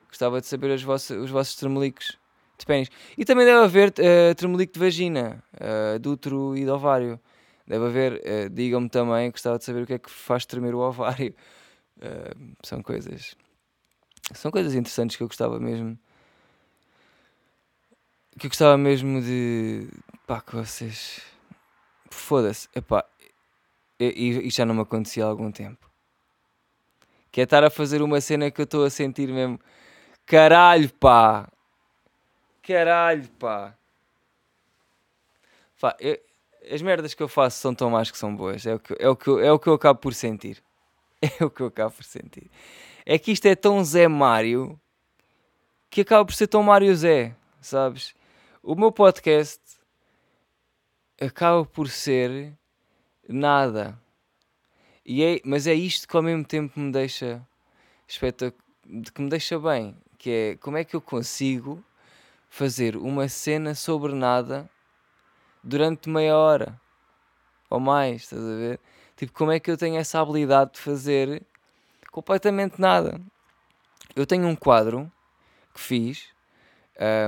Gostava 0.08 0.40
de 0.40 0.46
saber 0.46 0.70
os 0.70 0.82
vossos, 0.82 1.16
os 1.16 1.30
vossos 1.30 1.54
tremelicos 1.54 2.18
de 2.58 2.66
pênis. 2.66 2.88
E 3.16 3.24
também 3.24 3.44
deve 3.44 3.64
haver 3.64 3.90
uh, 3.90 4.66
de 4.66 4.78
vagina, 4.78 5.42
uh, 5.54 5.98
de 5.98 6.08
útero 6.08 6.56
e 6.56 6.64
de 6.64 6.70
ovário. 6.70 7.20
Deve 7.66 7.86
haver, 7.86 8.12
uh, 8.14 8.50
digam-me 8.50 8.88
também, 8.88 9.30
gostava 9.30 9.58
de 9.58 9.64
saber 9.64 9.82
o 9.82 9.86
que 9.86 9.94
é 9.94 9.98
que 9.98 10.10
faz 10.10 10.46
tremer 10.46 10.74
o 10.74 10.78
ovário. 10.78 11.34
Uh, 11.98 12.54
são 12.64 12.82
coisas. 12.82 13.36
São 14.34 14.50
coisas 14.50 14.74
interessantes 14.74 15.16
que 15.16 15.22
eu 15.22 15.28
gostava 15.28 15.60
mesmo. 15.60 15.98
Que 18.38 18.46
eu 18.46 18.50
gostava 18.50 18.78
mesmo 18.78 19.20
de. 19.20 19.88
pá, 20.26 20.40
que 20.40 20.56
vocês. 20.56 21.20
Foda-se, 22.10 22.68
epá. 22.74 23.04
E, 24.00 24.46
e 24.46 24.50
já 24.50 24.64
não 24.64 24.74
me 24.74 24.80
acontecia 24.80 25.24
há 25.24 25.28
algum 25.28 25.52
tempo. 25.52 25.91
Que 27.32 27.40
é 27.40 27.44
estar 27.44 27.64
a 27.64 27.70
fazer 27.70 28.02
uma 28.02 28.20
cena 28.20 28.50
que 28.50 28.60
eu 28.60 28.64
estou 28.64 28.84
a 28.84 28.90
sentir 28.90 29.28
mesmo. 29.28 29.58
Caralho, 30.26 30.88
pá! 30.94 31.50
Caralho, 32.62 33.28
pá! 33.38 33.74
Eu, 35.98 36.20
as 36.70 36.80
merdas 36.80 37.14
que 37.14 37.22
eu 37.22 37.28
faço 37.28 37.58
são 37.58 37.74
tão 37.74 37.90
más 37.90 38.10
que 38.10 38.18
são 38.18 38.34
boas. 38.34 38.64
É 38.66 38.74
o 38.74 38.78
que, 38.78 38.94
é 38.98 39.08
o 39.08 39.16
que, 39.16 39.30
é 39.30 39.52
o 39.52 39.58
que 39.58 39.68
eu 39.68 39.74
acabo 39.74 39.98
por 39.98 40.14
sentir. 40.14 40.62
É 41.40 41.44
o 41.44 41.50
que 41.50 41.60
eu 41.60 41.68
acabo 41.68 41.94
por 41.94 42.04
sentir. 42.04 42.50
É 43.06 43.16
que 43.16 43.30
isto 43.30 43.46
é 43.46 43.54
tão 43.54 43.84
Zé 43.84 44.08
Mário 44.08 44.76
que 45.88 46.00
acaba 46.00 46.24
por 46.24 46.34
ser 46.34 46.48
tão 46.48 46.64
Mário 46.64 46.92
Zé, 46.96 47.36
sabes? 47.60 48.12
O 48.60 48.74
meu 48.74 48.90
podcast 48.90 49.60
acaba 51.20 51.64
por 51.64 51.88
ser 51.88 52.52
nada. 53.28 53.96
E 55.04 55.24
é, 55.24 55.40
mas 55.44 55.66
é 55.66 55.74
isto 55.74 56.06
que 56.06 56.16
ao 56.16 56.22
mesmo 56.22 56.44
tempo 56.44 56.78
me 56.78 56.92
deixa 56.92 57.46
de 58.84 59.12
que 59.12 59.22
me 59.22 59.28
deixa 59.28 59.58
bem, 59.58 59.96
que 60.18 60.30
é 60.30 60.56
como 60.56 60.76
é 60.76 60.84
que 60.84 60.94
eu 60.94 61.00
consigo 61.00 61.82
fazer 62.48 62.96
uma 62.96 63.28
cena 63.28 63.74
sobre 63.74 64.14
nada 64.14 64.68
durante 65.62 66.08
meia 66.08 66.36
hora 66.36 66.80
ou 67.70 67.80
mais, 67.80 68.22
estás 68.22 68.42
a 68.42 68.54
ver? 68.56 68.80
Tipo, 69.16 69.32
como 69.32 69.50
é 69.50 69.58
que 69.58 69.70
eu 69.70 69.76
tenho 69.76 69.96
essa 69.96 70.20
habilidade 70.20 70.74
de 70.74 70.80
fazer 70.80 71.42
completamente 72.10 72.80
nada? 72.80 73.20
Eu 74.14 74.26
tenho 74.26 74.46
um 74.46 74.54
quadro 74.54 75.10
que 75.72 75.80
fiz, 75.80 76.28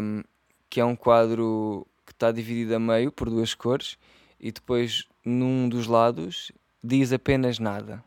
um, 0.03 0.23
que 0.69 0.81
é 0.81 0.85
um 0.85 0.95
quadro 0.95 1.87
que 2.05 2.13
está 2.13 2.31
dividido 2.31 2.75
a 2.77 2.79
meio 2.79 3.11
por 3.11 3.31
duas 3.31 3.55
cores 3.55 3.97
e 4.39 4.53
depois 4.53 5.09
num 5.25 5.69
dos 5.69 5.87
lados 5.87 6.53
diz 6.85 7.13
apenas 7.13 7.59
nada. 7.59 8.05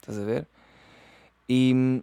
Estás 0.00 0.18
a 0.18 0.24
ver? 0.24 0.46
E, 1.48 2.02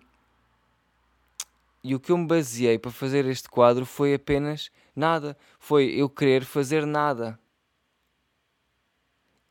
e 1.83 1.93
o 1.93 1.99
que 1.99 2.11
eu 2.11 2.17
me 2.17 2.25
baseei 2.25 2.79
para 2.79 2.89
fazer 2.89 3.25
este 3.25 3.49
quadro 3.49 3.85
foi 3.85 4.13
apenas 4.13 4.71
nada. 4.95 5.37
Foi 5.59 5.85
eu 5.85 6.09
querer 6.09 6.45
fazer 6.45 6.85
nada. 6.85 7.37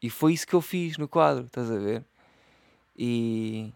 E 0.01 0.09
foi 0.09 0.33
isso 0.33 0.47
que 0.47 0.55
eu 0.55 0.61
fiz 0.61 0.97
no 0.97 1.07
quadro, 1.07 1.47
estás 1.47 1.71
a 1.71 1.79
ver? 1.79 2.05
E. 2.97 3.73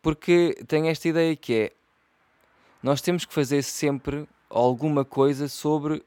Porque 0.00 0.56
tenho 0.66 0.86
esta 0.86 1.08
ideia 1.08 1.34
que 1.34 1.54
é. 1.54 1.72
Nós 2.82 3.00
temos 3.00 3.24
que 3.24 3.32
fazer 3.32 3.62
sempre 3.62 4.28
alguma 4.50 5.04
coisa 5.04 5.48
sobre 5.48 6.04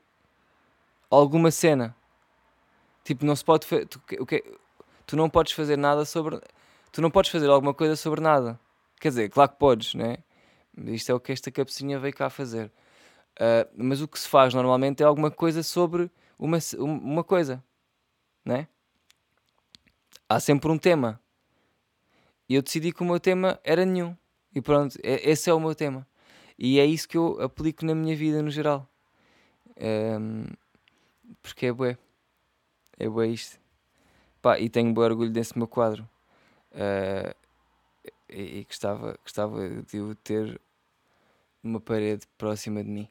alguma 1.09 1.51
cena. 1.51 1.95
Tipo, 3.03 3.25
não 3.25 3.35
se 3.35 3.45
pode. 3.45 3.65
Tu, 3.85 4.01
okay, 4.19 4.43
tu 5.05 5.15
não 5.15 5.29
podes 5.29 5.53
fazer 5.53 5.77
nada 5.77 6.05
sobre. 6.05 6.39
Tu 6.91 7.01
não 7.01 7.11
podes 7.11 7.31
fazer 7.31 7.49
alguma 7.49 7.73
coisa 7.73 7.95
sobre 7.95 8.21
nada. 8.21 8.59
Quer 8.99 9.09
dizer, 9.09 9.29
claro 9.29 9.51
que 9.51 9.57
podes, 9.57 9.93
né? 9.93 10.17
Isto 10.77 11.11
é 11.11 11.15
o 11.15 11.19
que 11.19 11.31
esta 11.31 11.51
cabecinha 11.51 11.99
veio 11.99 12.13
cá 12.13 12.29
fazer. 12.29 12.71
Uh, 13.35 13.67
mas 13.75 14.01
o 14.01 14.07
que 14.07 14.19
se 14.19 14.27
faz 14.27 14.53
normalmente 14.53 15.03
é 15.03 15.05
alguma 15.05 15.29
coisa 15.29 15.61
sobre 15.63 16.09
uma, 16.39 16.57
uma 16.79 17.23
coisa 17.23 17.63
né? 18.45 18.67
Há 20.29 20.39
sempre 20.39 20.69
um 20.69 20.77
tema. 20.77 21.19
E 22.47 22.53
eu 22.55 22.61
decidi 22.61 22.93
que 22.93 23.01
o 23.01 23.05
meu 23.05 23.19
tema 23.19 23.59
era 23.63 23.83
nenhum. 23.83 24.15
E 24.53 24.61
pronto, 24.61 24.97
é, 25.03 25.29
esse 25.29 25.49
é 25.49 25.53
o 25.53 25.59
meu 25.59 25.73
tema. 25.73 26.07
E 26.57 26.79
é 26.79 26.85
isso 26.85 27.09
que 27.09 27.17
eu 27.17 27.41
aplico 27.41 27.83
na 27.85 27.95
minha 27.95 28.15
vida 28.15 28.41
no 28.41 28.51
geral. 28.51 28.87
Um, 29.77 30.45
porque 31.41 31.65
é 31.65 31.73
bué. 31.73 31.97
É 32.97 33.09
bué 33.09 33.27
isto. 33.27 33.59
Pá, 34.45 34.59
e 34.59 34.69
tenho 34.69 34.93
bom 34.93 35.01
orgulho 35.01 35.31
desse 35.31 35.57
meu 35.57 35.67
quadro. 35.67 36.07
Uh, 36.71 37.33
e, 38.29 38.59
e 38.59 38.63
gostava, 38.63 39.17
gostava 39.23 39.67
de 39.67 39.99
o 39.99 40.13
ter 40.13 40.61
numa 41.63 41.81
parede 41.81 42.27
próxima 42.37 42.83
de 42.83 42.89
mim. 42.91 43.09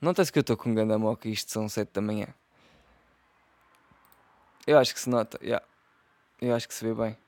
Nota-se 0.00 0.32
que 0.32 0.38
eu 0.38 0.40
estou 0.40 0.56
com 0.56 0.70
um 0.70 0.74
gandamoca 0.74 1.28
e 1.28 1.32
isto 1.32 1.52
são 1.52 1.68
sete 1.68 1.92
da 1.92 2.00
manhã. 2.00 2.28
Eu 4.66 4.78
acho 4.78 4.94
que 4.94 5.00
se 5.00 5.10
nota, 5.10 5.38
yeah. 5.42 5.62
eu 6.40 6.54
acho 6.54 6.66
que 6.66 6.72
se 6.72 6.82
vê 6.82 6.94
bem. 6.94 7.18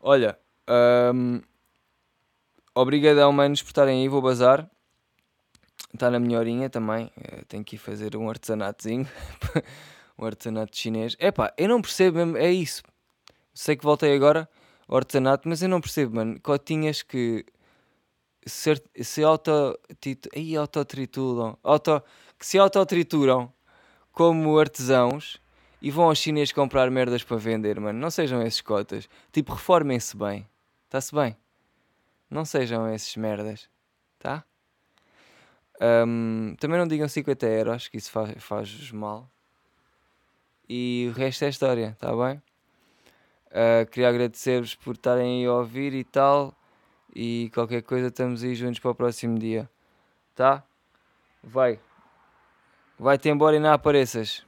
Olha, 0.00 0.38
um, 1.14 1.42
obrigadão, 2.74 3.30
manos, 3.30 3.60
por 3.60 3.68
estarem 3.68 4.00
aí. 4.00 4.08
Vou 4.08 4.22
bazar. 4.22 4.66
Está 5.92 6.10
na 6.10 6.18
minha 6.18 6.38
horinha 6.38 6.70
também. 6.70 7.12
Eu 7.30 7.44
tenho 7.44 7.62
que 7.62 7.76
ir 7.76 7.78
fazer 7.78 8.16
um 8.16 8.30
artesanatozinho. 8.30 9.06
um 10.18 10.24
artesanato 10.24 10.76
chinês. 10.76 11.16
É 11.18 11.30
pá, 11.30 11.52
eu 11.56 11.68
não 11.68 11.80
percebo 11.80 12.18
mesmo. 12.18 12.36
É 12.36 12.50
isso. 12.50 12.82
Sei 13.54 13.76
que 13.76 13.84
voltei 13.84 14.14
agora 14.14 14.48
ao 14.88 14.96
artesanato, 14.96 15.48
mas 15.48 15.62
eu 15.62 15.68
não 15.68 15.80
percebo, 15.80 16.16
mano. 16.16 16.40
Cotinhas 16.40 17.02
que 17.02 17.44
se, 18.46 18.74
se 19.02 19.22
auto, 19.22 19.78
aí, 20.34 20.56
autotrituram, 20.56 21.58
auto, 21.62 22.02
que 22.38 22.46
se 22.46 22.58
autotrituram 22.58 23.52
como 24.10 24.58
artesãos 24.58 25.40
e 25.80 25.90
vão 25.90 26.06
aos 26.06 26.18
chineses 26.18 26.52
comprar 26.52 26.90
merdas 26.90 27.24
para 27.24 27.36
vender, 27.36 27.80
mano. 27.80 27.98
Não 27.98 28.10
sejam 28.10 28.42
esses 28.42 28.60
cotas. 28.60 29.08
Tipo, 29.32 29.52
reformem-se 29.52 30.16
bem. 30.16 30.48
Está-se 30.84 31.14
bem? 31.14 31.36
Não 32.30 32.44
sejam 32.44 32.92
esses 32.92 33.16
merdas. 33.16 33.68
Tá? 34.18 34.44
Um, 36.06 36.54
também 36.60 36.78
não 36.78 36.86
digam 36.86 37.08
50 37.08 37.46
euros, 37.46 37.88
que 37.88 37.96
isso 37.96 38.10
faz, 38.10 38.32
faz 38.38 38.92
mal. 38.92 39.28
E 40.68 41.08
o 41.10 41.12
resto 41.16 41.44
é 41.44 41.48
história, 41.48 41.96
tá 41.98 42.10
bem? 42.10 42.42
Uh, 43.48 43.84
queria 43.90 44.08
agradecer-vos 44.08 44.74
por 44.74 44.94
estarem 44.94 45.40
aí 45.40 45.46
a 45.46 45.52
ouvir 45.52 45.92
e 45.92 46.04
tal. 46.04 46.54
E 47.14 47.50
qualquer 47.52 47.82
coisa, 47.82 48.08
estamos 48.08 48.42
aí 48.42 48.54
juntos 48.54 48.80
para 48.80 48.90
o 48.90 48.94
próximo 48.94 49.38
dia. 49.38 49.68
Tá? 50.34 50.64
Vai. 51.42 51.78
Vai-te 52.98 53.28
embora 53.28 53.56
e 53.56 53.58
não 53.58 53.72
apareças. 53.72 54.46